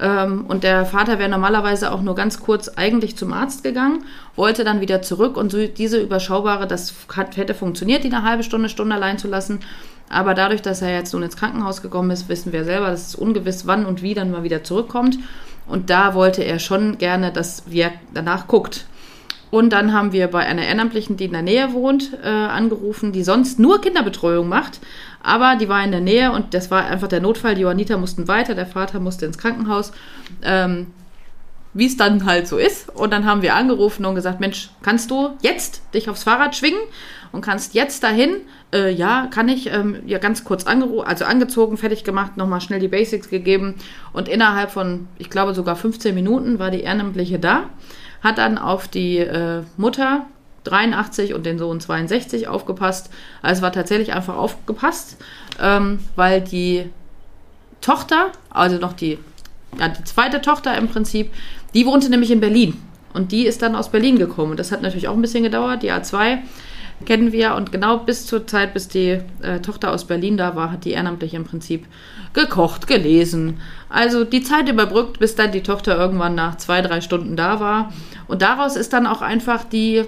Ähm, 0.00 0.46
und 0.48 0.64
der 0.64 0.86
Vater 0.86 1.18
wäre 1.18 1.28
normalerweise 1.28 1.92
auch 1.92 2.00
nur 2.00 2.14
ganz 2.14 2.40
kurz 2.40 2.68
eigentlich 2.68 3.16
zum 3.16 3.32
Arzt 3.32 3.62
gegangen, 3.62 4.04
wollte 4.40 4.64
dann 4.64 4.80
wieder 4.80 5.02
zurück 5.02 5.36
und 5.36 5.52
so 5.52 5.66
diese 5.66 6.00
überschaubare, 6.00 6.66
das 6.66 6.94
hat, 7.14 7.36
hätte 7.36 7.52
funktioniert, 7.52 8.04
die 8.04 8.10
eine 8.10 8.24
halbe 8.24 8.42
Stunde, 8.42 8.70
Stunde 8.70 8.94
allein 8.94 9.18
zu 9.18 9.28
lassen. 9.28 9.60
Aber 10.08 10.32
dadurch, 10.32 10.62
dass 10.62 10.80
er 10.80 10.94
jetzt 10.94 11.12
nun 11.12 11.22
ins 11.22 11.36
Krankenhaus 11.36 11.82
gekommen 11.82 12.10
ist, 12.10 12.30
wissen 12.30 12.50
wir 12.50 12.64
selber, 12.64 12.86
dass 12.86 13.08
es 13.08 13.14
ungewiss, 13.14 13.66
wann 13.66 13.84
und 13.84 14.00
wie 14.00 14.14
dann 14.14 14.30
mal 14.30 14.42
wieder 14.42 14.64
zurückkommt. 14.64 15.18
Und 15.66 15.90
da 15.90 16.14
wollte 16.14 16.42
er 16.42 16.58
schon 16.58 16.96
gerne, 16.96 17.32
dass 17.32 17.64
wir 17.66 17.92
danach 18.14 18.46
guckt. 18.46 18.86
Und 19.50 19.74
dann 19.74 19.92
haben 19.92 20.12
wir 20.12 20.28
bei 20.28 20.46
einer 20.46 20.62
Ehrenamtlichen, 20.62 21.18
die 21.18 21.26
in 21.26 21.32
der 21.32 21.42
Nähe 21.42 21.74
wohnt, 21.74 22.16
äh, 22.24 22.28
angerufen, 22.28 23.12
die 23.12 23.24
sonst 23.24 23.58
nur 23.58 23.82
Kinderbetreuung 23.82 24.48
macht. 24.48 24.80
Aber 25.22 25.56
die 25.56 25.68
war 25.68 25.84
in 25.84 25.90
der 25.90 26.00
Nähe 26.00 26.32
und 26.32 26.54
das 26.54 26.70
war 26.70 26.86
einfach 26.86 27.08
der 27.08 27.20
Notfall. 27.20 27.56
Die 27.56 27.62
Johanniter 27.62 27.98
mussten 27.98 28.26
weiter, 28.26 28.54
der 28.54 28.66
Vater 28.66 29.00
musste 29.00 29.26
ins 29.26 29.36
Krankenhaus. 29.36 29.92
Ähm, 30.42 30.86
wie 31.72 31.86
es 31.86 31.96
dann 31.96 32.26
halt 32.26 32.48
so 32.48 32.58
ist. 32.58 32.88
Und 32.90 33.12
dann 33.12 33.26
haben 33.26 33.42
wir 33.42 33.54
angerufen 33.54 34.04
und 34.04 34.14
gesagt, 34.14 34.40
Mensch, 34.40 34.70
kannst 34.82 35.10
du 35.10 35.30
jetzt 35.42 35.82
dich 35.94 36.08
aufs 36.08 36.24
Fahrrad 36.24 36.56
schwingen 36.56 36.80
und 37.32 37.42
kannst 37.42 37.74
jetzt 37.74 38.02
dahin? 38.02 38.36
Äh, 38.72 38.92
ja, 38.92 39.28
kann 39.30 39.48
ich. 39.48 39.72
Ähm, 39.72 39.98
ja, 40.06 40.18
ganz 40.18 40.44
kurz 40.44 40.66
angeru 40.66 41.00
also 41.00 41.24
angezogen, 41.24 41.76
fertig 41.76 42.04
gemacht, 42.04 42.36
nochmal 42.36 42.60
schnell 42.60 42.80
die 42.80 42.88
Basics 42.88 43.30
gegeben. 43.30 43.76
Und 44.12 44.28
innerhalb 44.28 44.70
von, 44.70 45.08
ich 45.18 45.30
glaube, 45.30 45.54
sogar 45.54 45.76
15 45.76 46.14
Minuten 46.14 46.58
war 46.58 46.70
die 46.70 46.80
Ehrenamtliche 46.80 47.38
da, 47.38 47.64
hat 48.22 48.38
dann 48.38 48.58
auf 48.58 48.88
die 48.88 49.18
äh, 49.18 49.62
Mutter 49.76 50.26
83 50.64 51.34
und 51.34 51.46
den 51.46 51.58
Sohn 51.58 51.80
62 51.80 52.48
aufgepasst. 52.48 53.10
Also 53.42 53.62
war 53.62 53.72
tatsächlich 53.72 54.12
einfach 54.12 54.36
aufgepasst, 54.36 55.16
ähm, 55.60 56.00
weil 56.16 56.40
die 56.40 56.90
Tochter, 57.80 58.26
also 58.50 58.76
noch 58.76 58.92
die, 58.92 59.18
ja, 59.78 59.88
die 59.88 60.04
zweite 60.04 60.40
Tochter 60.40 60.76
im 60.76 60.88
Prinzip, 60.88 61.32
die 61.74 61.86
wohnte 61.86 62.10
nämlich 62.10 62.30
in 62.30 62.40
Berlin. 62.40 62.76
Und 63.12 63.32
die 63.32 63.46
ist 63.46 63.62
dann 63.62 63.74
aus 63.74 63.90
Berlin 63.90 64.18
gekommen. 64.18 64.52
Und 64.52 64.60
das 64.60 64.72
hat 64.72 64.82
natürlich 64.82 65.08
auch 65.08 65.14
ein 65.14 65.22
bisschen 65.22 65.42
gedauert. 65.42 65.82
Die 65.82 65.92
A2 65.92 66.38
kennen 67.06 67.32
wir. 67.32 67.54
Und 67.54 67.72
genau 67.72 67.98
bis 67.98 68.26
zur 68.26 68.46
Zeit, 68.46 68.72
bis 68.74 68.88
die 68.88 69.20
äh, 69.42 69.60
Tochter 69.60 69.92
aus 69.92 70.04
Berlin 70.04 70.36
da 70.36 70.54
war, 70.54 70.70
hat 70.70 70.84
die 70.84 70.92
Ehrenamtliche 70.92 71.36
im 71.36 71.44
Prinzip 71.44 71.86
gekocht, 72.32 72.86
gelesen. 72.86 73.60
Also 73.88 74.24
die 74.24 74.42
Zeit 74.42 74.68
überbrückt, 74.68 75.18
bis 75.18 75.34
dann 75.34 75.50
die 75.50 75.62
Tochter 75.62 75.96
irgendwann 75.96 76.34
nach 76.34 76.56
zwei, 76.56 76.82
drei 76.82 77.00
Stunden 77.00 77.36
da 77.36 77.58
war. 77.58 77.92
Und 78.28 78.42
daraus 78.42 78.76
ist 78.76 78.92
dann 78.92 79.06
auch 79.06 79.22
einfach 79.22 79.64
die 79.64 80.04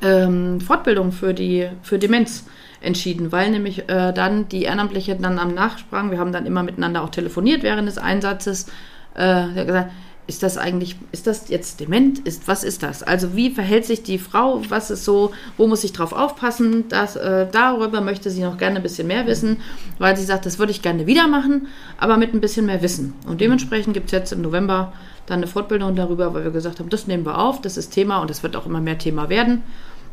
ähm, 0.00 0.60
Fortbildung 0.60 1.12
für 1.12 1.34
die 1.34 1.68
für 1.82 1.98
Demenz 1.98 2.46
entschieden, 2.80 3.32
weil 3.32 3.50
nämlich 3.50 3.88
äh, 3.88 4.12
dann 4.12 4.48
die 4.48 4.62
Ehrenamtliche 4.62 5.16
dann 5.16 5.38
am 5.38 5.54
Nachsprang, 5.54 6.10
wir 6.10 6.18
haben 6.18 6.32
dann 6.32 6.46
immer 6.46 6.62
miteinander 6.62 7.02
auch 7.02 7.10
telefoniert 7.10 7.62
während 7.62 7.88
des 7.88 7.98
Einsatzes, 7.98 8.66
äh, 9.14 9.64
gesagt, 9.64 9.90
ist 10.26 10.42
das 10.42 10.56
eigentlich, 10.56 10.96
ist 11.12 11.26
das 11.26 11.48
jetzt 11.48 11.80
dement? 11.80 12.20
Ist, 12.20 12.48
was 12.48 12.64
ist 12.64 12.82
das? 12.82 13.02
Also 13.02 13.36
wie 13.36 13.50
verhält 13.50 13.84
sich 13.84 14.02
die 14.02 14.18
Frau? 14.18 14.62
Was 14.70 14.90
ist 14.90 15.04
so, 15.04 15.32
wo 15.58 15.66
muss 15.66 15.84
ich 15.84 15.92
drauf 15.92 16.14
aufpassen? 16.14 16.88
Das, 16.88 17.16
äh, 17.16 17.46
darüber 17.50 18.00
möchte 18.00 18.30
sie 18.30 18.42
noch 18.42 18.56
gerne 18.56 18.76
ein 18.76 18.82
bisschen 18.82 19.06
mehr 19.06 19.26
wissen, 19.26 19.58
weil 19.98 20.16
sie 20.16 20.24
sagt, 20.24 20.46
das 20.46 20.58
würde 20.58 20.72
ich 20.72 20.80
gerne 20.80 21.06
wieder 21.06 21.28
machen, 21.28 21.68
aber 21.98 22.16
mit 22.16 22.32
ein 22.32 22.40
bisschen 22.40 22.66
mehr 22.66 22.80
Wissen. 22.80 23.12
Und 23.26 23.42
dementsprechend 23.42 23.92
gibt 23.92 24.06
es 24.06 24.12
jetzt 24.12 24.32
im 24.32 24.40
November 24.40 24.94
dann 25.26 25.38
eine 25.38 25.46
Fortbildung 25.46 25.94
darüber, 25.94 26.32
weil 26.32 26.44
wir 26.44 26.50
gesagt 26.50 26.80
haben, 26.80 26.88
das 26.88 27.06
nehmen 27.06 27.26
wir 27.26 27.38
auf, 27.38 27.60
das 27.60 27.76
ist 27.76 27.90
Thema 27.90 28.18
und 28.18 28.30
es 28.30 28.42
wird 28.42 28.56
auch 28.56 28.66
immer 28.66 28.80
mehr 28.80 28.98
Thema 28.98 29.28
werden. 29.28 29.62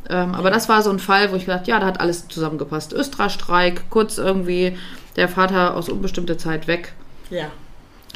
Ähm, 0.10 0.34
aber 0.36 0.50
das 0.52 0.70
war 0.70 0.82
so 0.82 0.90
ein 0.90 1.00
Fall, 1.00 1.32
wo 1.32 1.36
ich 1.36 1.46
gedacht, 1.46 1.68
ja, 1.68 1.80
da 1.80 1.86
hat 1.86 2.00
alles 2.00 2.28
zusammengepasst. 2.28 2.94
Östra-Streik, 2.94 3.90
kurz 3.90 4.18
irgendwie 4.18 4.78
der 5.16 5.28
Vater 5.28 5.76
aus 5.76 5.90
unbestimmter 5.90 6.38
Zeit 6.38 6.68
weg. 6.68 6.94
Ja. 7.30 7.48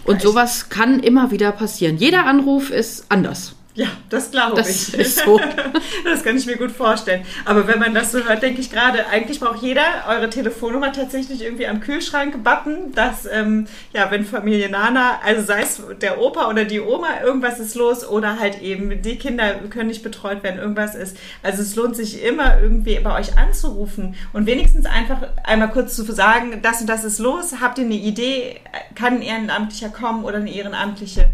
Und 0.06 0.22
sowas 0.22 0.70
kann 0.70 1.00
immer 1.00 1.32
wieder 1.32 1.52
passieren. 1.52 1.98
Jeder 1.98 2.26
Anruf 2.26 2.70
ist 2.70 3.06
anders. 3.10 3.56
Ja, 3.76 3.88
das 4.10 4.32
glaube 4.32 4.62
ich. 4.62 4.94
ist 4.94 5.20
so. 5.20 5.38
das 6.06 6.24
kann 6.24 6.38
ich 6.38 6.46
mir 6.46 6.56
gut 6.56 6.72
vorstellen. 6.72 7.26
Aber 7.44 7.68
wenn 7.68 7.78
man 7.78 7.94
das 7.94 8.14
so 8.14 8.20
hört, 8.20 8.42
denke 8.42 8.62
ich 8.62 8.72
gerade, 8.72 9.08
eigentlich 9.08 9.42
braucht 9.42 9.62
jeder 9.62 9.84
eure 10.08 10.30
Telefonnummer 10.30 10.94
tatsächlich 10.94 11.44
irgendwie 11.44 11.68
am 11.68 11.82
Kühlschrank 11.82 12.42
button, 12.42 12.94
dass, 12.94 13.26
ähm, 13.30 13.68
ja, 13.92 14.10
wenn 14.12 14.24
Familie 14.24 14.70
Nana, 14.70 15.20
also 15.26 15.44
sei 15.44 15.62
es 15.62 15.82
der 16.02 16.22
Opa 16.22 16.50
oder 16.50 16.64
die 16.64 16.80
Oma, 16.80 17.22
irgendwas 17.22 17.60
ist 17.60 17.76
los 17.76 18.08
oder 18.08 18.40
halt 18.40 18.62
eben 18.62 19.02
die 19.02 19.18
Kinder 19.18 19.56
können 19.70 19.90
nicht 19.90 20.04
betreut 20.04 20.42
werden, 20.42 20.58
irgendwas 20.58 20.96
ist. 20.96 21.18
Also 21.44 21.62
es 21.62 21.76
lohnt 21.76 21.98
sich 21.98 22.24
immer 22.24 22.62
irgendwie 22.62 22.98
bei 23.00 23.20
euch 23.20 23.38
anzurufen 23.38 24.16
und 24.32 24.46
wenigstens 24.46 24.86
einfach 24.86 25.22
einmal 25.44 25.70
kurz 25.70 25.98
zu 25.98 26.04
sagen, 26.14 26.62
das 26.62 26.80
und 26.80 26.88
das 26.88 27.04
ist 27.04 27.20
los, 27.20 27.56
habt 27.60 27.78
ihr 27.78 27.84
eine 27.84 27.96
Idee, 27.96 28.62
kann 28.96 29.16
ein 29.16 29.22
Ehrenamtlicher 29.22 29.90
kommen 29.90 30.24
oder 30.24 30.38
eine 30.38 30.54
Ehrenamtliche? 30.54 31.26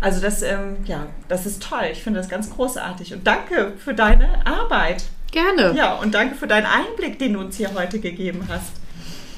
Also 0.00 0.20
das, 0.20 0.42
ähm, 0.42 0.76
ja, 0.86 1.06
das 1.28 1.46
ist 1.46 1.62
toll. 1.62 1.88
Ich 1.92 2.02
finde 2.02 2.20
das 2.20 2.28
ganz 2.28 2.50
großartig. 2.50 3.12
Und 3.12 3.26
danke 3.26 3.74
für 3.78 3.94
deine 3.94 4.46
Arbeit. 4.46 5.04
Gerne. 5.30 5.74
Ja, 5.76 5.94
und 5.94 6.14
danke 6.14 6.34
für 6.34 6.46
deinen 6.46 6.66
Einblick, 6.66 7.18
den 7.18 7.34
du 7.34 7.40
uns 7.40 7.56
hier 7.56 7.72
heute 7.74 8.00
gegeben 8.00 8.46
hast. 8.48 8.72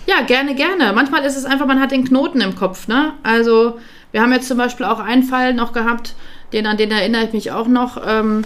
Ja, 0.07 0.23
gerne, 0.23 0.55
gerne. 0.55 0.93
Manchmal 0.93 1.25
ist 1.25 1.37
es 1.37 1.45
einfach, 1.45 1.67
man 1.67 1.81
hat 1.81 1.91
den 1.91 2.05
Knoten 2.05 2.41
im 2.41 2.57
Kopf, 2.57 2.89
ne? 2.89 3.15
Also, 3.23 3.79
wir 4.11 4.23
haben 4.23 4.33
jetzt 4.33 4.49
zum 4.49 4.59
Beispiel 4.59 4.87
auch 4.87 4.99
einen 4.99 5.23
Fall 5.23 5.55
noch 5.55 5.73
gehabt, 5.73 6.15
den, 6.53 6.67
an 6.67 6.77
den 6.77 6.91
erinnere 6.91 7.25
ich 7.25 7.33
mich 7.33 7.51
auch 7.53 7.69
noch. 7.69 8.01
Ähm, 8.07 8.43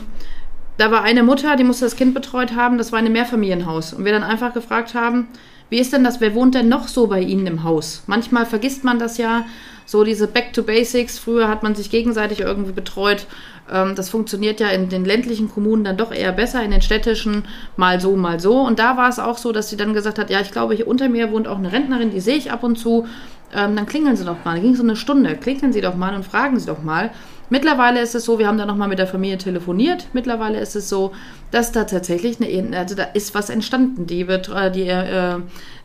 da 0.77 0.91
war 0.91 1.03
eine 1.03 1.23
Mutter, 1.23 1.57
die 1.57 1.65
musste 1.65 1.87
das 1.87 1.97
Kind 1.97 2.15
betreut 2.15 2.55
haben, 2.55 2.77
das 2.77 2.93
war 2.93 2.99
in 2.99 3.07
einem 3.07 3.15
Mehrfamilienhaus. 3.15 3.95
Und 3.95 4.05
wir 4.05 4.13
dann 4.13 4.23
einfach 4.23 4.53
gefragt 4.53 4.95
haben, 4.95 5.29
wie 5.69 5.79
ist 5.81 5.93
denn 5.93 6.05
das, 6.05 6.21
wer 6.21 6.35
wohnt 6.35 6.55
denn 6.55 6.69
noch 6.69 6.89
so 6.89 7.07
bei 7.07 7.21
Ihnen 7.21 7.47
im 7.47 7.65
Haus? 7.65 8.03
Manchmal 8.07 8.47
vergisst 8.47 8.85
man 8.85 8.99
das 8.99 9.19
ja, 9.19 9.45
so 9.87 10.05
diese 10.05 10.27
Back 10.27 10.53
to 10.53 10.63
Basics. 10.63 11.19
Früher 11.19 11.49
hat 11.49 11.63
man 11.63 11.75
sich 11.75 11.91
gegenseitig 11.91 12.41
irgendwie 12.41 12.73
betreut. 12.73 13.27
Ähm, 13.73 13.95
das 13.95 14.11
funktioniert 14.11 14.61
ja 14.61 14.69
in 14.69 14.89
den 14.89 15.05
ländlichen 15.05 15.49
Kommunen 15.49 15.85
dann 15.85 15.97
doch 15.97 16.13
eher 16.13 16.33
besser, 16.33 16.63
in 16.63 16.71
den 16.71 16.83
städtischen 16.83 17.45
mal 17.77 18.01
so, 18.01 18.17
mal 18.17 18.41
so. 18.41 18.61
Und 18.61 18.79
da 18.79 18.97
war 18.97 19.09
es 19.09 19.19
auch 19.19 19.39
so, 19.39 19.53
dass 19.53 19.71
sie 19.71 19.77
dann 19.77 19.95
gesagt 19.95 20.19
hat, 20.19 20.31
ja, 20.31 20.41
ich 20.41 20.51
glaube, 20.51 20.75
hier 20.75 20.89
unter 20.89 21.09
mir 21.09 21.31
wohnt 21.33 21.49
auch 21.49 21.59
eine 21.59 21.73
Rentnerin, 21.73 22.11
die 22.11 22.21
sehe 22.21 22.37
ich 22.37 22.51
ab 22.53 22.63
und 22.63 22.77
zu. 22.77 23.07
Ähm, 23.55 23.77
dann 23.77 23.87
klingeln 23.87 24.17
Sie 24.17 24.25
doch 24.25 24.45
mal. 24.45 24.57
Da 24.57 24.61
ging 24.61 24.75
so 24.75 24.83
eine 24.83 24.97
Stunde. 24.97 25.37
Klingeln 25.37 25.73
Sie 25.73 25.81
doch 25.81 25.95
mal 25.95 26.15
und 26.15 26.25
fragen 26.25 26.59
Sie 26.59 26.67
doch 26.67 26.83
mal. 26.83 27.11
Mittlerweile 27.49 28.01
ist 28.01 28.15
es 28.15 28.25
so, 28.25 28.39
wir 28.39 28.49
haben 28.49 28.59
da 28.59 28.67
nochmal 28.67 28.89
mit 28.89 28.99
der 28.99 29.07
Familie 29.07 29.39
telefoniert. 29.39 30.09
Mittlerweile 30.13 30.59
ist 30.61 30.75
es 30.75 30.89
so, 30.89 31.13
dass 31.51 31.71
da 31.73 31.85
tatsächlich 31.85 32.41
eine, 32.41 32.77
also 32.77 32.95
da 32.95 33.05
ist 33.05 33.35
was 33.35 33.51
entstanden. 33.51 34.07
Die, 34.07 34.27
wird, 34.27 34.49
äh, 34.49 34.71
die, 34.71 34.89
äh, 34.89 35.37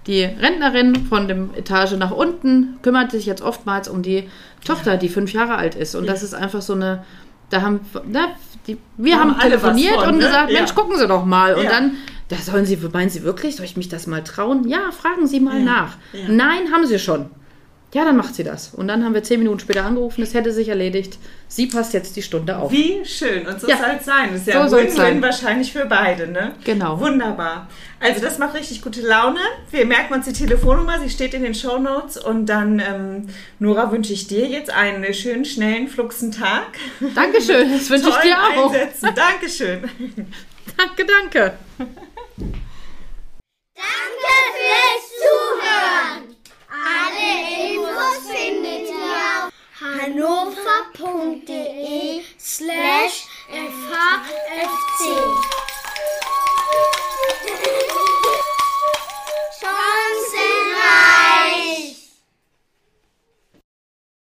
die 0.08 0.24
Rentnerin 0.24 0.96
von 1.06 1.28
dem 1.28 1.54
Etage 1.56 1.94
nach 1.94 2.12
unten 2.12 2.80
kümmert 2.82 3.12
sich 3.12 3.26
jetzt 3.28 3.42
oftmals 3.44 3.88
um 3.90 4.02
die 4.02 4.28
Tochter, 4.66 4.98
die 4.98 5.10
fünf 5.10 5.34
Jahre 5.34 5.56
alt 5.56 5.76
ist. 5.76 5.94
Und 5.96 6.08
das 6.08 6.24
ist 6.24 6.34
einfach 6.34 6.62
so 6.64 6.74
eine, 6.74 7.04
da 7.52 7.62
haben, 7.62 7.82
na, 8.10 8.30
die, 8.68 8.78
wir 8.98 9.20
Haben 9.20 9.32
haben, 9.32 9.40
telefoniert 9.40 9.96
von, 9.96 10.10
und 10.10 10.18
ne? 10.18 10.26
gesagt, 10.26 10.52
Ja. 10.52 10.60
Mensch, 10.60 10.74
gucken 10.76 10.98
Sie 10.98 11.08
doch 11.08 11.26
mal. 11.26 11.54
Und 11.56 11.64
Ja. 11.66 11.70
dann, 11.70 11.92
da 12.30 12.38
sollen 12.38 12.66
Sie, 12.66 12.78
meinen 12.92 13.10
Sie 13.10 13.24
wirklich, 13.24 13.56
soll 13.56 13.66
ich 13.66 13.78
mich 13.78 13.90
das 13.90 14.08
mal 14.08 14.24
trauen? 14.24 14.68
Ja, 14.68 14.92
fragen 14.92 15.28
Sie 15.28 15.40
mal 15.40 15.60
Ja. 15.60 15.66
nach. 15.66 15.98
Ja. 16.14 16.22
Nein, 16.28 16.72
haben 16.72 16.86
Sie 16.88 16.98
schon. 17.00 17.30
Ja, 17.94 18.06
dann 18.06 18.16
macht 18.16 18.36
sie 18.36 18.46
das. 18.46 18.70
Und 18.74 18.88
dann 18.88 19.04
haben 19.04 19.14
wir 19.14 19.22
zehn 19.22 19.40
Minuten 19.40 19.60
später 19.60 19.84
angerufen, 19.84 20.22
es 20.22 20.34
hätte 20.34 20.54
sich 20.54 20.70
erledigt. 20.70 21.18
Sie 21.50 21.68
passt 21.68 21.94
jetzt 21.94 22.16
die 22.16 22.22
Stunde 22.22 22.58
auf. 22.58 22.72
Wie 22.72 23.04
schön. 23.04 23.46
Und 23.46 23.60
so 23.60 23.68
Ja. 23.68 23.76
soll 23.78 23.96
es 24.00 24.06
sein. 24.06 24.30
Das 24.32 24.42
ist 24.42 24.48
ja 24.48 24.66
So 24.70 24.78
Win-Win 24.78 24.92
sein. 24.96 25.22
wahrscheinlich 25.22 25.74
für 25.74 25.86
beide, 25.86 26.28
ne? 26.28 26.54
Genau. 26.64 27.00
Wunderbar. 27.02 27.68
Also 28.00 28.22
das 28.22 28.38
macht 28.38 28.54
richtig 28.56 28.82
gute 28.82 29.02
Laune. 29.02 29.42
Wir 29.72 29.86
merken 29.86 30.14
uns 30.14 30.26
die 30.26 30.32
Telefonnummer, 30.32 31.00
sie 31.02 31.10
steht 31.10 31.34
in 31.34 31.44
den 31.44 31.54
Show 31.54 31.80
Notes. 31.80 32.16
Und 32.18 32.46
dann, 32.46 32.80
ähm, 32.80 33.28
Nora, 33.60 33.92
wünsche 33.92 34.14
ich 34.14 34.26
dir 34.28 34.48
jetzt 34.48 34.70
einen 34.72 35.14
schönen, 35.14 35.44
schnellen, 35.44 35.90
fluxen 35.90 36.32
Tag. 36.32 36.68
Dankeschön, 37.14 37.74
das 37.74 37.90
wünsche 37.90 38.08
ich 38.08 38.16
dir 38.24 38.38
auch. 38.42 38.72
Einsätzen. 38.72 39.10
Dankeschön. 39.14 39.82
Danke, 40.78 41.06
danke. 41.06 41.54
Danke 41.78 41.92
findet 48.32 48.90
ihr 48.90 49.20
auf 49.38 49.52
hannover.de 49.80 51.32
slash 52.38 53.26
FHFC. 53.50 55.02
Chance! 59.60 60.51